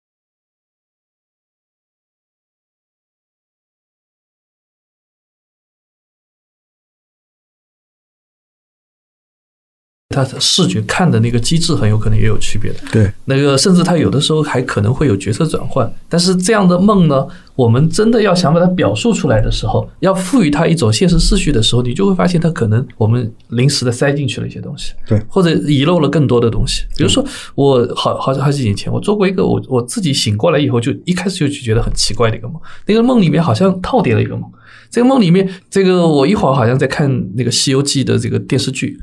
[10.24, 12.80] 它的视觉看的那个机制很有可能也有区别的。
[12.92, 15.92] 对那个甚至它有的时候还可能会有角色转换。
[16.08, 26.84] 但是这样的梦呢，我们真的要想把它表述出来的时候，要赋予它一种现实秩序的时候，你就会发现它可能我们临时的塞进去了一些东西，对或者遗漏了更多的东西。
[26.98, 27.24] 比如说，
[27.56, 34.50] 我好好好几年前我做过一个，我我自己醒过来以后就一开始就觉得很奇怪的一个梦，那个梦里面好像套叠了一个梦。
[34.92, 38.98] 这个梦里面，这个我一会儿好像在看那个《西游记》的这个电视剧，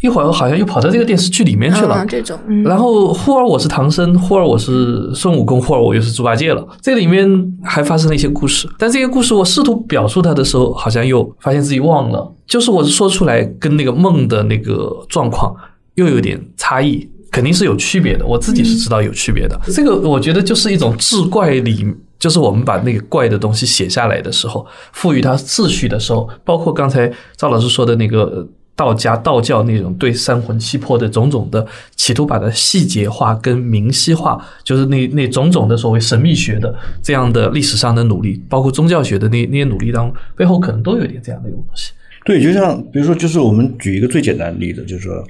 [0.00, 1.96] 一会儿好像又跑到这个电视剧里面去了。
[1.98, 6.66] 嗯，这种，嗯，然后忽而我是唐僧，忽而我是孙悟空，忽而我又是猪八戒了。
[6.80, 7.28] 这里面
[7.62, 12.32] 还发生了一些故事，但这些故事我试图表述它的时候，好像又发现自己忘了。
[12.46, 15.54] 就是我说出来跟那个梦的那个状况
[15.94, 18.26] 又有点差异，肯定是有区别的。
[18.26, 19.60] 我自己是知道有区别的。
[19.66, 21.86] 这个我觉得就是一种志怪里。
[22.18, 28.46] 就是我们把那个怪的东西写下来的时候，赋予它秩序的时候，包括刚才赵老师说的那个
[28.80, 31.66] 道家、道教那种对三魂七魄的种种的
[31.96, 41.92] 企图把它细节化跟明晰化，就是那那种种的所谓神秘学的这样的历史上的努力，包括宗教学的那那些努力当中，背后可能都有点这样的一个东西。
[42.24, 45.22] 对，就像比如说，就是我们举一个最简单的例子，就是说，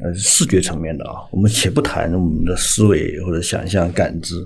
[0.00, 4.42] 呃，视觉层面的啊，我们且不谈我们的思维或者想象、感知，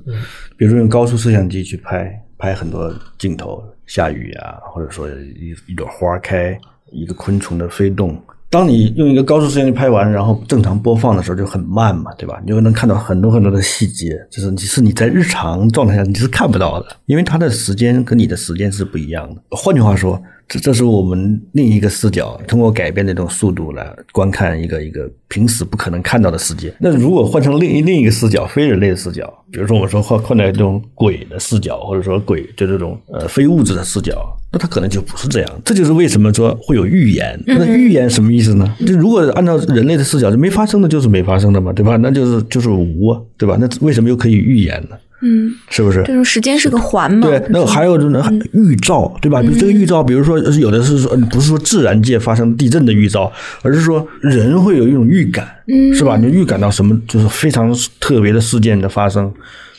[0.57, 6.59] 比如说用高速摄像机去拍拍很多镜头，下雨啊，或者说一一朵花开，
[6.91, 8.21] 一个昆虫的飞动。
[8.51, 12.41] 当你用一个高速摄像机拍完，然后正常播放的时候就很慢嘛，对吧？
[12.43, 19.43] 你就能看到很多很多的细节，就是你是你在日常状态下你是看不到的，因为它的时间跟你的时间是不一样的。
[19.51, 20.19] 换句话说，
[20.49, 26.73] 这这是我们另一个视角，通过改变这种速度来观看一个一个平时不可能看到的世界。
[26.81, 35.61] 那如果换成另一另一个视角，非人类的视角，比如说我们说换换在这种鬼的视角，或者说鬼就这种呃非物质的视角，那它可能就不是这样。
[35.67, 37.39] 这就是为什么说会有预言。
[37.47, 38.75] 那预言什么意思呢？
[38.87, 41.97] 就如果按照人类的视角，就没发生的就是没发生的嘛，对吧？
[41.97, 43.59] 那就是就是无啊，对吧？
[43.61, 44.97] 那为什么又可以预言呢？
[45.21, 46.03] 嗯，是不是？
[46.05, 47.27] 这种时间是个环嘛？
[47.27, 49.41] 对，那还有呢，预兆，对吧？
[49.43, 56.16] 比如这个预兆，比如说有的是说，不是说自然界发生地震的预兆，而是说人会有一种预感，嗯是吧？
[56.16, 59.33] 你预感到什么，就是非常特别的事件的发生，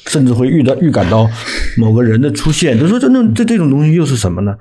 [0.08, 1.26] 甚至会预到预感到
[1.78, 2.78] 某个人的出现。
[2.78, 4.54] 就说这那这这种东西又是什么呢？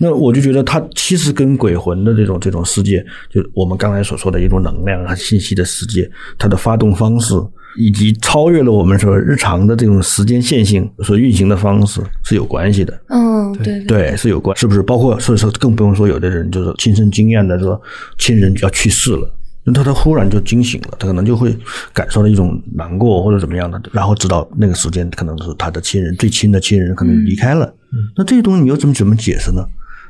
[0.00, 7.34] 那我就觉得它其实跟鬼魂的这种这种世界，就我们刚才所说的一种能量和信息的世界，它的发动方式。
[7.76, 14.82] 以及超越了我们说日常的这种时间线性所运行的方式是有关系的，嗯，对对，是有关，是不是？
[14.82, 17.80] 包括所以说更不用说有的人就是亲身经验的说
[18.18, 19.30] 亲人要去世了，
[19.64, 21.56] 那他他忽然就惊醒了，他可能就会
[21.92, 27.72] 感受到一种难过或者怎么样的，然后知道那个时间可能是他的亲人最亲的亲人可能离开了，
[28.16, 29.64] 那这些东西你又怎么怎么解释呢？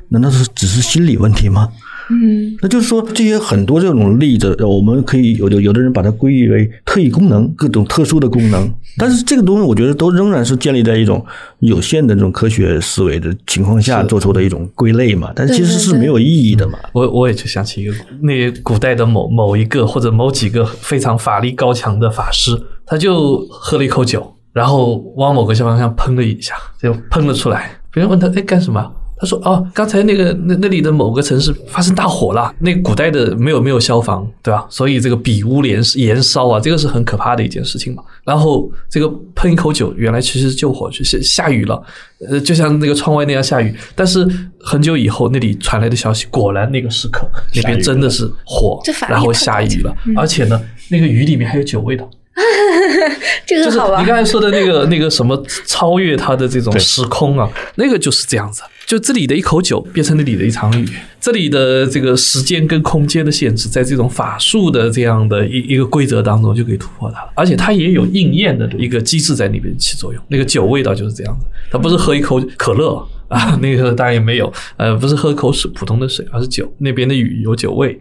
[0.09, 1.67] 难道是只是心理问题吗？
[2.09, 8.71] 嗯，那就是说，这些很多这种例子，我们可以有的有的人把它归于为特异功能，各种特殊的功能。
[8.97, 11.23] 但是这个东西，我觉得都仍然是建立在一种
[11.59, 15.31] 有限的这种科学思维的情况下做出的一种归类嘛。
[15.35, 16.79] 但其实是没有意义的嘛。
[16.93, 27.71] 我我也就想起一个，那古代的某某一个或者某几个非常法力高强的法师，他就喝了一口酒，然后往某个小方向喷了一下，就喷了出来。
[27.91, 28.91] 别人问他，哎，干什么？
[29.19, 34.65] 他说：“哦，刚才那个那那里的某个城市发生大火了，那古代的没有没有消防，对吧？
[34.69, 38.03] 所以这个比屋连燃烧啊，这个是很可怕的一件事情嘛。
[38.23, 41.81] 然后这个喷一口酒，原来其实是救火，就是下雨了，
[42.29, 43.73] 呃，就像那个窗外那样下雨。
[43.95, 44.27] 但是
[44.59, 52.07] 很久以后，那里传来的消息，果然那个时刻那边真的是火，然后下雨了，而且呢，那个雨里面还有酒味道。
[53.47, 53.99] ”这个好吧？
[53.99, 58.61] 你刚才说的那个那个什么超越它的这种时空啊，那个就是这样子。
[58.87, 60.87] 就这里的一口酒变成那里的一场雨，
[61.19, 67.33] 这里的这个时间跟空间的限制，在这种法术的这样的一一个规则当中就可以突破它了。
[67.35, 70.23] 而且它也有应验的一个机制在那边起作用。
[70.29, 76.71] 那个酒味道就是这样子，它不是喝一口可乐啊，那个当然也没有，呃，不是喝口水普通的水，而是酒。
[76.77, 77.99] 那边的雨有酒味。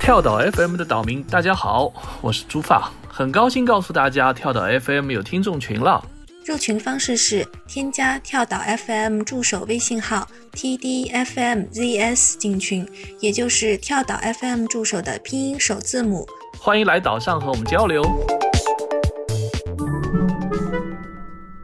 [0.00, 1.92] 跳岛 FM 的岛民，大家好，
[2.22, 2.90] 我是朱发，
[3.20, 6.02] 很高兴告诉大家，跳岛 FM 有听众群了。
[6.46, 12.88] 入群方式是添加跳岛 FM 助手微信号 tdfmzs 进群，
[13.20, 16.26] 也就是跳岛 FM 助手的拼音首字母。
[16.58, 18.02] 欢迎来岛上和我们交流。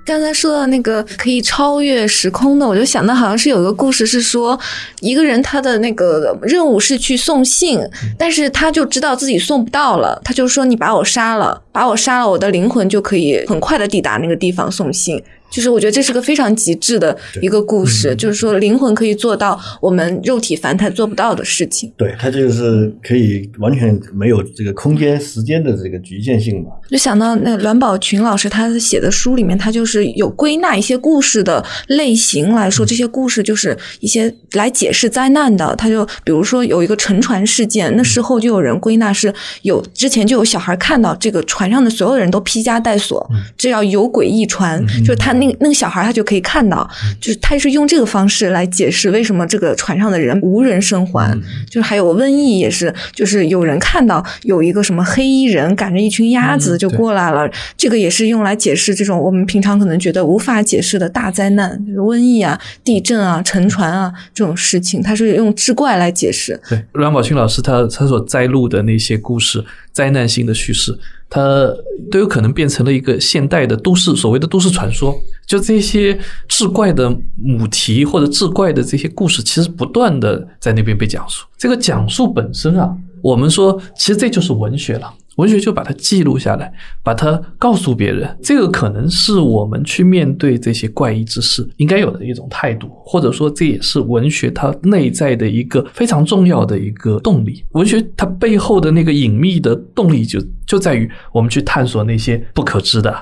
[0.07, 4.59] 刚才说到那个可以超越时空的，我就想到好像是有一个故事，是说
[5.01, 7.81] 一个人他的那个任务是去送信，
[8.17, 15.21] 但是他就知道自己送不到了，他就说你把我杀了，把我杀了，我的灵魂就可以很快的抵达那个地方送信。
[15.51, 21.90] 就是我觉得这是个非常极致的一个故事，就是说灵魂可以做到我们肉体凡胎做不到的事情。
[21.97, 26.70] 对，它就是可以完全没有这个空间时间的这个局限性嘛。
[26.90, 35.74] 就想到那栾宝群老师他写的书里面，他就是有归纳一些故事的类型来说，这些故事就是一些来解释灾难的。
[35.76, 39.32] 他就比如说有一个沉船事件，那事后就有人归纳是
[39.62, 46.89] 有之前就有小孩看到这个船上的所有人都披枷带锁，这叫有鬼一船，就是他那那个小孩他就可以看到，
[47.20, 51.37] 就是他是用这个方式来解释为什么这个船上的人无人生还。
[51.66, 66.59] 就是还有瘟疫也是，就是有人看到有一个什么黑衣人赶着一群鸭子就过来了，这个也是用来解释这种我们平常可能觉得无法解释的大灾难，就是瘟疫啊、地震啊、沉船啊这种事情，他是用志怪来解释。
[66.68, 70.99] 对，阮宝清老师他他所摘录的那些故事，灾难性的叙事，
[71.29, 71.72] 它
[72.11, 75.14] 都有可能变成了一个现代的都市所谓的都市传说。
[75.47, 76.18] 就这些
[76.49, 81.47] 志怪的母题或者志怪的这些故事，其实不断的在那边被讲述。
[81.57, 85.12] 这个讲述本身啊，我们说其实这就是文学了。
[85.37, 86.72] 文学就把它记录下来，
[87.03, 97.64] 把它告诉别人，这个可能是我们去面对这些怪异之事应该有的一种态度，或者说这也是文学它内在的一个非常重要的一个动力。
[97.72, 103.14] 文学它背后的那个隐秘的动力就就在于我们去探索那些不可知的。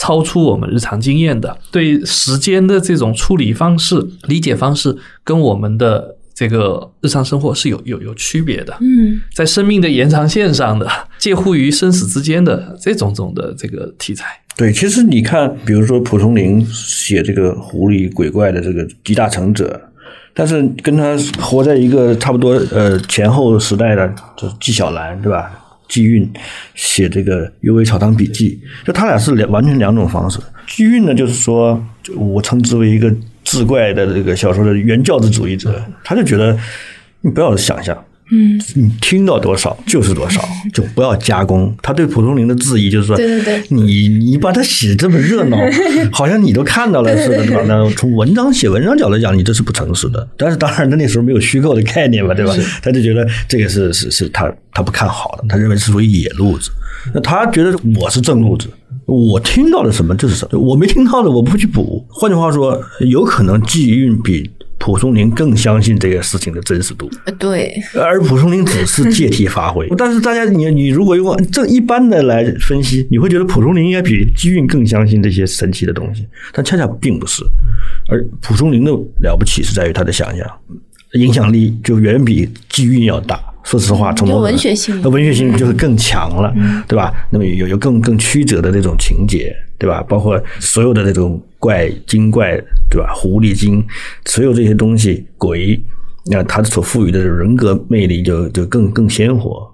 [0.00, 8.72] 超出我们日常经验的，对时间的这种处理方式、理解方式，跟我们的这个日常生活是有有有区别的。
[8.80, 14.24] 嗯，在生命的延长线上的，介乎于生死之间的这种种的这个题材。
[14.56, 19.80] 对，其实你看，比如说蒲松龄写这个狐狸鬼怪的这个集大成者，
[20.32, 25.50] 但是跟他活在一个差不多呃前后时代的，就是纪晓岚，对吧？
[25.88, 26.30] 纪韵
[26.76, 30.38] 写这个《幽微草堂笔记》，就他俩是两完全两种方式。
[30.68, 31.82] 纪韵呢，就是说，
[32.14, 33.12] 我称之为一个
[33.48, 36.56] 志怪的这个小说的原教旨主义者，他就觉得
[37.22, 37.96] 你不要想象，
[38.30, 41.74] 嗯，你听到多少就是多少， 就不要加工。
[41.82, 45.56] 他对蒲松龄的质疑就是说，对对对你你把它写这么热闹，
[46.12, 47.62] 好像你都看到了似的，对吧？
[47.66, 50.28] 那从文章写文章角度来讲，你这是不诚实的。
[50.36, 52.54] 但是当然，他那时候没有虚构的概念嘛，对吧？
[52.82, 56.70] 他就觉得这个是是是他他不看好的，他认为是属于野路子。
[57.14, 58.68] 那他觉得我是正路子，
[59.08, 62.04] 我听到了什么就是什么，我没听到的我不会去补。
[62.10, 67.10] 换句话说，有可能季运比蒲松龄更相信这个事情的真实度。
[67.24, 69.88] 呃对，而蒲松龄只是借题发挥。
[69.96, 77.42] 但是大家，你你如果用这一般的来分析，你会觉得蒲松龄应该比季运更相信这些神奇的东西，但恰恰并不是。
[78.10, 78.92] 而蒲松龄的
[79.22, 80.46] 了不起是在于他的想象，
[81.14, 83.40] 影响力就远比季运要大。
[83.68, 86.54] 说实话，从有某种文学性那文学性就是更强了，
[86.88, 87.12] 对吧？
[87.30, 90.02] 那么有有更更曲折的那种情节，对吧？
[90.08, 92.58] 包括所有的那种怪精怪，
[92.88, 93.12] 对吧？
[93.14, 93.84] 狐狸精，
[94.24, 95.78] 所有这些东西，鬼，
[96.30, 99.70] 那它所赋予的人格魅力就就更更鲜活。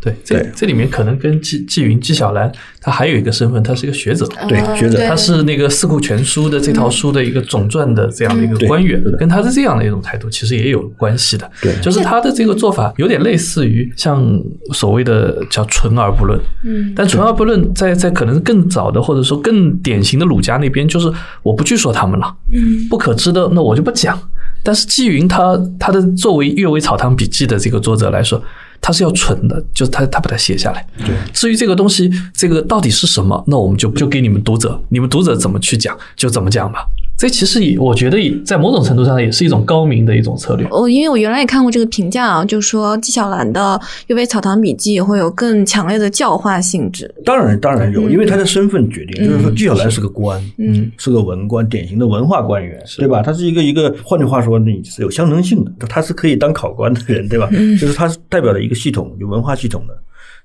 [0.00, 0.50] 对，这对。
[0.56, 2.50] 这里面可能跟纪纪云、纪晓岚，
[2.80, 4.26] 他还有一个身份，他是一个学者。
[4.48, 5.06] 对啊学者。
[5.06, 11.48] 他是那个《四库全书》的这套书的一个总传的这样的一个官员跟他的这样的一种态度其实也有关系的。
[11.60, 11.74] 对。
[11.80, 14.26] 就是他的这个做法有点类似于像
[14.72, 21.10] 所谓的叫“纯而不论”，嗯，但“纯而不论”在在可能更早的或者说更典型的儒家那边，就是
[21.42, 24.18] 我不去说他们了，嗯，不可知的那我就不讲。
[24.64, 28.40] 但是纪云他他的作为《阅微草堂笔记》的这个作者来说，
[28.82, 30.84] 他是要存的，就是他他把它写下来。
[30.98, 36.84] 对，至于这个东西，这个到底是什么，那我们就就给你们读者，你们读者怎么去讲就怎么讲吧。
[37.22, 40.66] 这其实也，我觉得也在某种程度上也是一种高明的一种策略。
[40.72, 43.60] 我因为我原来也看过这个评价啊，就说纪晓岚的
[44.08, 47.08] 《阅微草堂笔记》会有更强烈的教化性质。
[47.24, 53.22] 当然当然有，因为他的身份决定，就是说纪晓岚是个官，嗯，是个文官，典型的文化官员，对吧？
[53.22, 57.48] 他是一个一个，换句话说，你是有象征性的，他是可以当考官的人，对吧？
[57.52, 59.94] 嗯就是他是代表了一个系统，有文化系统的。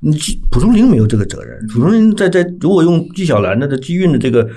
[0.02, 4.48] 你纪蒲松龄没有这个责任，蒲松龄在在如果用纪晓岚的这机运的这个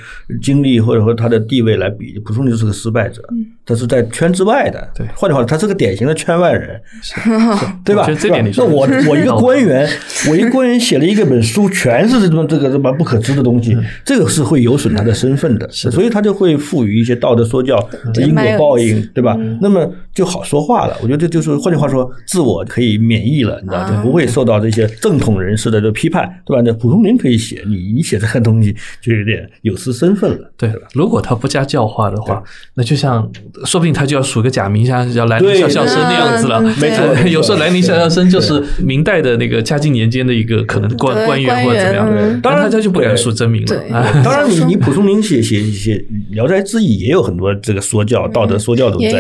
[0.42, 3.22] 经历或者说他的地位来比，蒲松龄是个失败者，
[3.64, 4.90] 他是在圈之外的。
[4.94, 5.06] 对。
[5.14, 6.78] 换句话说，他是个典型的圈外人，
[7.84, 8.02] 对吧？
[8.02, 9.88] 我觉得这点你说那我我一个官员，
[10.28, 13.74] 我一个官员写了一个本书，全是这种这个什么不可知的东西，
[14.04, 17.78] 这个是会有损他的身份的，所以他就会赋予一些道德说教、
[18.16, 19.22] 因果报应，对。
[19.22, 19.38] 吧？
[19.60, 20.96] 那么就好说话了。
[21.02, 26.62] 我觉得这就是换句话说，自我可以免疫了，你知道，就不会受到这些正统人士的这批判，对吧？
[26.64, 32.42] 那蒲松龄可以写，你你写这个东西就有点有失身份了，对吧？，如果他不加教化的话，
[32.74, 33.30] 那就像
[33.64, 35.60] 说不定他就要署个假名，像叫兰陵对。
[35.60, 36.58] 笑笑生那样子了。
[36.64, 44.22] 嗯没错有时候兰陵笑笑生就是明代的那个嘉靖年间的一个可能官官员或者怎么样官员嗯，但大家就不敢署真名了。
[44.24, 45.96] 当然你，你蒲松龄写写写
[46.30, 49.10] 《聊斋志异》也有很多这个说教、道德说教都在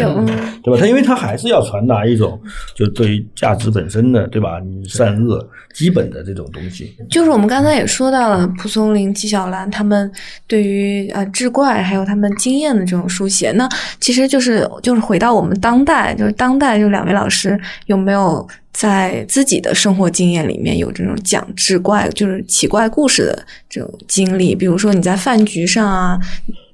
[0.62, 0.79] 对吧？
[0.80, 2.40] 他因为他还是要传达一种
[2.74, 4.58] 就对于价值本身的，对吧？
[4.60, 6.96] 你善恶基本的这种东西。
[7.10, 10.10] 就是我们刚才也说到了蒲松龄、纪晓岚他们
[10.46, 13.68] 对于呃志怪还有他们经验的这种书写，那
[14.00, 24.54] 其实就是就是回到我们当代，就是当代就两位老师有没有在自己的生活经验里面有这种讲志怪，就是奇怪故事的这种经历？
[24.54, 26.18] 比如说你在饭局上啊，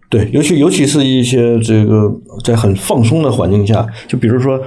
[0.09, 2.11] 对，尤其尤其是一些这个
[2.45, 4.61] 在很放松的环境下，就比如说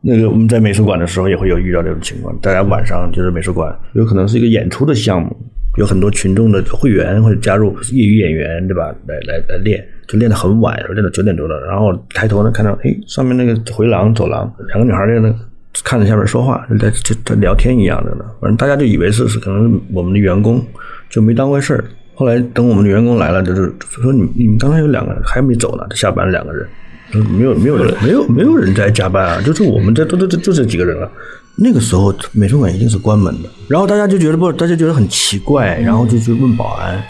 [0.00, 5.34] 那个我们在美术馆的时候也会有遇到这种情况，大家晚上就是美术馆有可能是一个演出的项目，
[5.78, 8.94] 有很多群众的会员会加入业余演员，对吧？
[9.06, 15.34] 来来来练，就练得很晚，练到九点多了，然后抬头呢看到，哎，上面那个回廊走廊，两个女孩在那。
[15.82, 20.62] 看着下面说话，就在就在聊天一样的呢，反正大家就以为是是可能我们的员工，
[21.08, 21.82] 就没当回事儿。
[22.14, 26.66] 后来等我们的员工来了，就是说你你们刚才有两个还没走呢，下班两个人，
[27.10, 31.10] 说没有没有人没有没有人在加班啊，就是我们这都都就就这几个人了。
[31.56, 37.02] 那个时候美术馆一定是关门的，然后大家就觉得不，大家觉得很奇怪，然后就去问保安，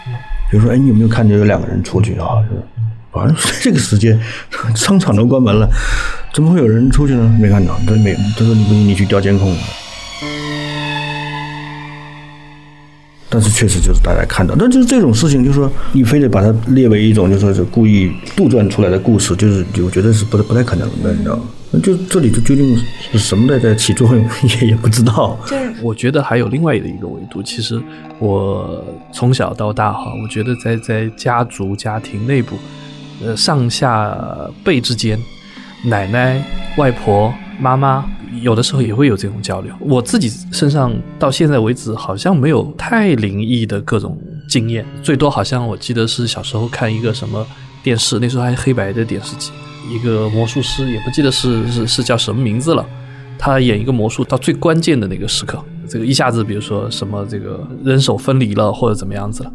[0.51, 2.43] 就说哎你有没有看见有两个人出去啊？
[3.11, 4.19] 保安说这个时间
[4.75, 5.69] 商场都关门了，
[6.33, 7.37] 怎么会有人出去呢？
[7.39, 9.55] 没看到，他没，他说你你去调监控。
[13.33, 21.43] 但是确实就是大家看到，但就是这种事情，就是说你非得把它列为一种，就是说是故意杜撰出来的故事，就是我觉得是不不太可能的，你知道吗？
[21.81, 22.77] 就这里头究竟
[23.11, 24.23] 是什么在在起作用，
[24.61, 25.35] 也也不知道。
[25.47, 27.81] 就是我觉得还有另外的一个维度，其实
[28.19, 32.55] 我从小到大哈，我觉得在在家族家庭内部，
[33.25, 34.15] 呃上下
[34.63, 35.17] 辈之间，
[35.83, 36.41] 奶奶、
[36.77, 38.05] 外婆、妈妈，
[38.41, 39.73] 有的时候也会有这种交流。
[39.79, 44.17] 我自己身上到现在为止，好像没有太灵异的各种
[44.47, 47.45] 经验，最多好像我记得是小时候看一个什么
[47.83, 49.51] 电视，那时候还是黑白的电视机，
[49.89, 52.85] 一个魔术师，也不记得是是是叫什么名字了。
[53.37, 59.51] 他演一个魔术到最关键的那个时刻，这个一下子比如说什么这个人手分离了或者怎么样子了，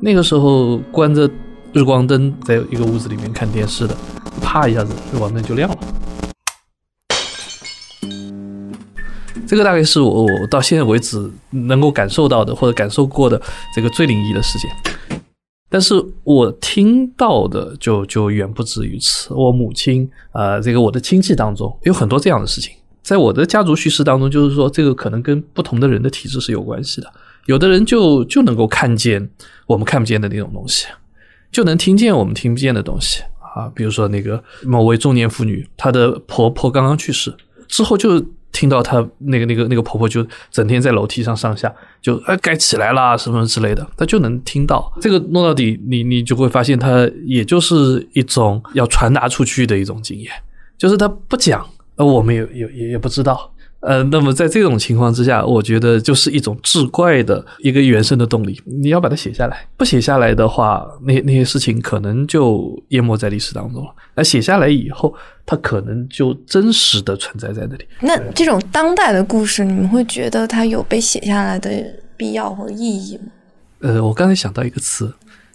[0.00, 1.28] 那个时候关着
[1.72, 3.96] 日光灯在一个屋子里面看电视的，
[4.42, 5.78] 啪一下子这网灯就亮了。
[9.46, 13.40] 这个大概是我我到现在为止能够感受到的或者感受过的
[13.74, 14.70] 这个最灵异的事件。
[15.68, 19.32] 但是我听到的就就远不止于此。
[19.32, 22.74] 我母亲啊、呃，这个我的亲戚当中有很多这样的事情。
[23.02, 27.12] 在我的家族叙事当中，就是说这个可能跟不同的人的体质是有关系的。
[27.46, 29.28] 有的人就就能够看见
[29.66, 30.86] 我们看不见的那种东西，
[31.50, 33.22] 就能听见我们听不见的东西
[33.54, 33.70] 啊。
[33.74, 37.34] 比如说那个某位中年妇女，她的婆婆刚刚去世
[37.68, 38.24] 之后就。
[38.52, 44.92] 听到她那个那个那个婆婆就整天在楼梯上上下，就哎该起来啦什么之类的，她就能听到。
[45.00, 50.30] 这个弄到底，你你就会发现，她也就是一种要传达出去的一种经验，
[50.76, 53.50] 就是他不讲，呃，我们也也也也不知道。
[53.82, 58.60] 呃，那么在这种情况之下，我觉得就是一种志怪的一个原生的动力。
[58.64, 63.92] 你要把它写下来，不写下来的话，那那些事情可能就淹没在历史当中了。
[64.14, 65.12] 那写下来以后，
[65.44, 67.84] 它可能就真实的存在在那里。
[68.00, 71.70] 那这种当代的故事，你们会觉得它有被写下来的
[72.16, 73.24] 必要或意义吗？
[73.80, 75.12] 呃，我刚才想到一个词。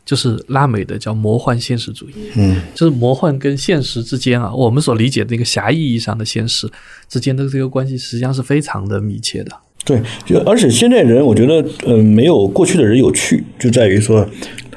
[0.07, 6.65] 就是拉美的叫魔幻现实主义，嗯，就是魔幻跟现实之间啊，我们所理解的那个狭义意义上的现实
[7.09, 9.51] 之间的这个关系，实际上是非常的密切的。
[9.83, 11.55] 对，就而且现在人，我觉得
[11.85, 14.25] 呃，没有过去的人有趣，就在于说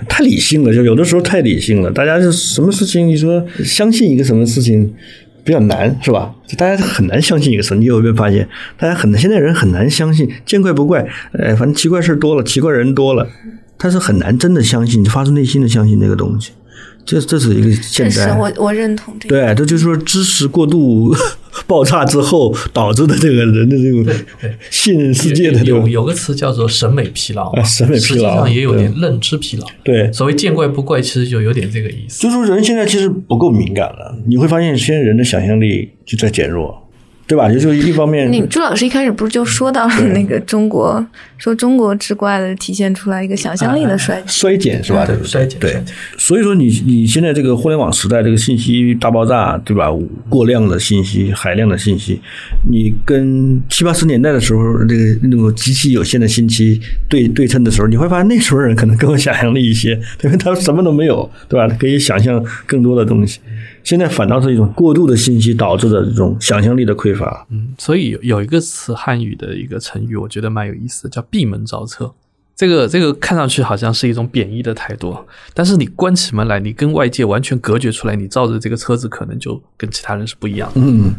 [0.08, 1.88] 太理性了，就有的时候太理性了。
[1.92, 4.92] 大家就什么事情，你说相信一个什么事情
[5.44, 6.34] 比较难，是吧？
[6.44, 7.76] 就大家很难相信一个事。
[7.76, 13.28] 你有没有发现，大家很现在人很难相信，见怪不怪，哎，反正奇怪事多了，奇怪人多了。
[13.80, 16.50] 他是很难真的相信，发自内心的相信那个东西，
[17.06, 19.34] 这这是一个现在，我我认同这个。
[19.34, 21.16] 对，这就是说知识过度
[21.66, 24.24] 爆炸之后导致的这个人的这种
[24.70, 29.66] 信任世界的有有个词叫做审美疲劳，啊、审美疲劳，实际上也有点认知疲劳。
[29.82, 32.22] 对，所谓见怪不怪，其实就有点这个意思。
[32.22, 36.86] 就是说人现在其实不够敏感了，你会发现现在人的想象力就在减弱。
[37.30, 37.48] 对吧？
[37.48, 41.06] 也就是一方面，你朱老师一开始不是就说到了那个中国，
[41.38, 45.06] 说中国之怪的体现出来一个想象力的衰衰减是吧？
[45.06, 45.60] 对，衰减。
[45.60, 45.80] 对，
[46.18, 49.86] 所以说你你现在这个互联网时代，这个信息大爆炸，对吧？
[50.28, 52.20] 过量的信息，海量的信息，
[52.68, 61.68] 你跟七八十年代的时候那个那种极其有限的信息对对称的时候，你会发现那时候人可能更有想象力一些，因为他什么都没有，对吧？
[61.68, 63.38] 他可以想象更多的东西。
[63.82, 67.46] 现在反倒是一种过度的信息导致的这种想象力的匮乏。
[67.50, 72.12] 嗯，所以有有一个词汉语的一个成语，我觉得蛮有意思的，叫闭门造车。
[72.56, 75.16] 这个这个看上去好像是一种贬义的态度，
[75.54, 80.80] 但是你关起门来，你跟外界完全隔绝出来，你造的这个车子可能就跟其他人是不一样的。
[80.80, 81.14] 嗯，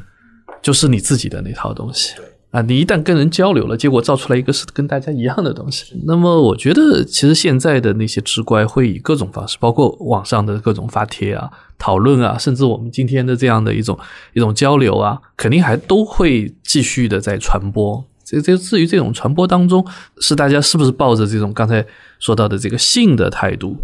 [0.61, 2.13] 就是你自己的那套东西。
[2.51, 5.85] 啊，你一旦跟人交流了，结果造出来一个是跟大家一样的东西。
[6.05, 13.97] 那么，我觉得其实现在的那些志怪会以各种方式，包括网上的各种发帖啊、讨论啊，甚至我们今天的这样的一种
[14.33, 18.03] 一种交流啊，肯定还都会继续的在传播。
[18.25, 19.85] 这这至于这种传播当中，
[20.19, 21.85] 是大家是不是抱着这种刚才
[22.19, 23.77] 说到的这个性的态度，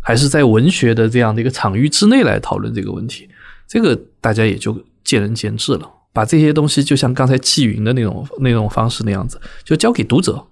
[0.00, 3.28] 还是在文学的这样的一个场域之内来讨论这个问题，
[3.68, 5.90] 这个大家也就见仁见智了。
[6.14, 10.42] 把这些东西就像刚才纪云的那种那种方式那样子，就交给读者，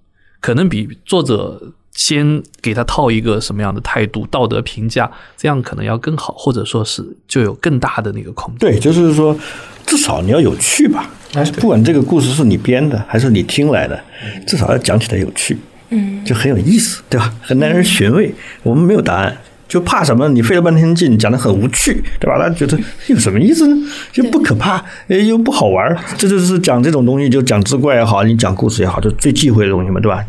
[0.40, 8.58] 可能比作者先给他套一个什么样的态度、道德评价，这样可能要更好，或者说是就有更大的那个空间。
[8.58, 9.38] 对，就是说，
[9.86, 11.08] 至少你要有趣吧。
[11.60, 13.98] 不管这个故事是你编的还是你听来的，
[14.46, 15.56] 至少要讲起来有趣，
[15.90, 17.32] 嗯，就很有意思，对吧？
[17.40, 18.34] 很耐人寻味。
[18.62, 19.36] 我们没有答案。
[19.72, 20.28] 就怕什么？
[20.28, 22.36] 你费了半天劲讲的很无趣，对吧？
[22.38, 23.90] 他觉得有什么意思呢？
[24.12, 25.96] 就不可怕，又不好玩。
[26.18, 30.22] 这就是讲这种东西，就讲志怪也好，你讲故事也好，就最忌讳的东西嘛，对吧？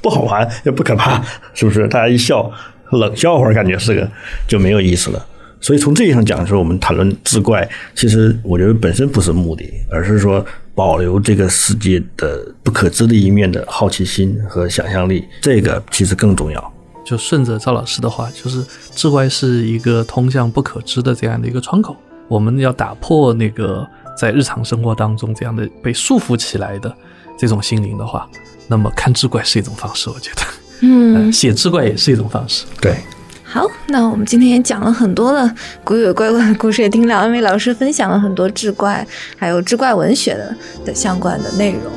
[0.00, 1.20] 不 不好玩，又不可怕，
[1.52, 1.88] 是不是？
[1.88, 2.48] 大家一笑，
[2.92, 4.08] 冷笑话，感觉是个
[4.46, 5.26] 就没有意思了。
[5.60, 10.46] 所以从这意义上讲，说我们谈论志怪，其实我觉得本身不是目的，而是说
[10.76, 16.72] 保留这个世界的不可知的一面的好奇心和想象力，这个其实更重要。
[17.10, 21.96] 就顺着赵老师的话，就是志怪是一个通向不可知的这样的一个窗口。
[22.28, 23.84] 我们要打破那个
[24.16, 26.94] 在日常生活当中这样的被束缚起来的
[27.36, 28.28] 这种心灵的话，
[28.68, 30.42] 那么看志怪是一种方式，我觉得，
[30.82, 32.64] 嗯，写志怪也是一种方式。
[32.80, 32.94] 对，
[33.42, 35.52] 好，那我们今天也讲了很多的
[35.82, 39.04] 鬼鬼怪怪的故事，也听两位老师分享了很多志怪
[39.36, 41.90] 还有志怪文学的的相关的内容。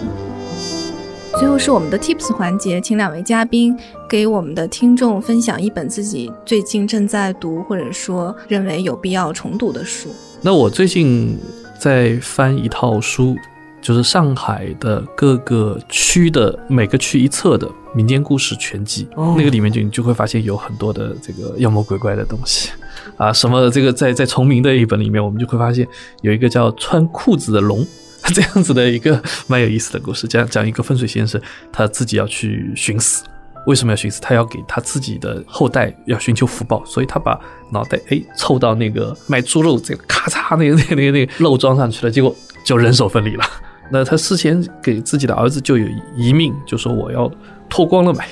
[1.40, 3.76] 最后是我们的 Tips 环节，请两位嘉宾
[4.08, 10.10] 给我们的听众分享一本自己最近正在读或者说认为有必要重读的书。
[10.42, 11.38] 那我最近
[11.80, 13.36] 在翻一套书，
[13.82, 22.70] 就是上海的各个区的每个区一册的民间故事全集，哦那个里面就你就会发现有很多的这个妖魔鬼怪的东西
[23.18, 25.88] 啊，什么这个在在崇明的一本里面，我们就会发现
[26.22, 27.86] 有一个叫穿裤子的龙。
[28.34, 31.40] 这样子的一个蛮有意思的故事，讲讲一个风水先生
[31.72, 33.24] 他自己要去寻死，
[33.68, 34.22] 为什么要寻死？
[34.22, 37.38] 他要给他自己的后代要寻求福报，所以他把
[37.72, 42.34] 脑袋哎凑到那个卖猪肉这个咔嚓那个那个那个那个肉装上去了，结果
[42.66, 43.44] 就人手分离了。
[43.92, 47.30] 那他事先给自己的儿子就有遗命，就说我要
[47.70, 48.28] 脱光了买。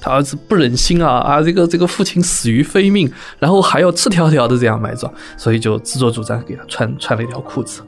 [0.00, 7.82] 他儿子不忍心啊啊，这个这个父亲死于非命，然后还要赤条条的这样埋葬，所以就自作主张给他穿穿了一条裤子。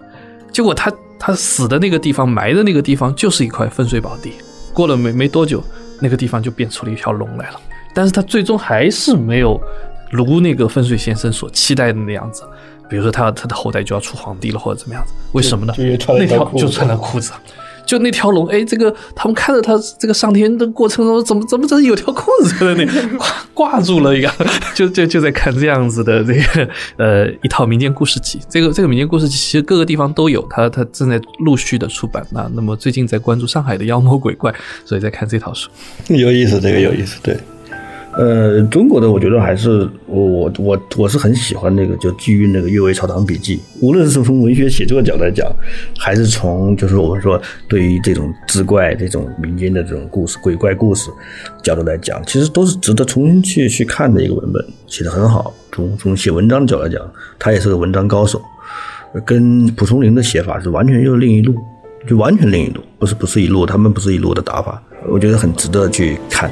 [0.53, 4.33] 结果他他死的那个地方埋的那个地方就是一块风水宝地，
[4.73, 5.63] 过了没没多久，
[6.01, 7.61] 那个地方就变出了一条龙来了。
[7.95, 9.61] 但是他最终还是没有
[10.11, 12.43] 如那个风水先生所期待的那样子，
[12.89, 15.75] 比如说他他的后代就要出皇帝了或者怎么样子，为什么呢？
[15.77, 17.33] 那条就穿了裤子。
[17.91, 22.87] 就那条龙，哎，这个他们看着他这个上天的过程中，怎么怎么这有条裤子在那
[23.19, 24.31] 挂挂住了一个，
[24.77, 26.69] 就就就在看这样子的这个
[26.99, 28.39] 呃一套民间故事集。
[28.49, 32.25] 这个这个民间故事集其实各个地方都有，它它正在陆续的出版。
[32.33, 35.69] 啊那么最近在关注上海的妖魔鬼怪，所以在看这套书。
[36.07, 37.37] 有意思，这个有意思，对。
[38.13, 45.49] 呃，中国的我觉得还是我我我我是很喜欢那个，就基于那个《阅微草堂笔记》，无论是从文学写作角度来讲，
[45.97, 51.09] 还是从就是我们说对于这种志怪、这种民间的这种故事、鬼怪故事
[51.63, 55.55] 角度来讲，其实都是值得重新去去看的一个文本，写得很好。
[55.71, 57.01] 从从写文章的角度来讲，
[57.39, 58.43] 他也是个文章高手，
[59.25, 61.55] 跟蒲松龄的写法是完全又另一路，
[62.09, 66.51] 就完全另一路，不是不是一路，他们不是一路的打法，我觉得很值得去看。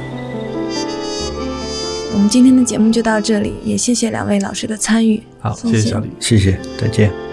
[2.11, 5.21] 我们今天的节目就到这里，也谢谢两位老师的参与。
[5.39, 6.09] 好，谢谢谢谢小李。
[6.19, 7.28] 谢谢，再见。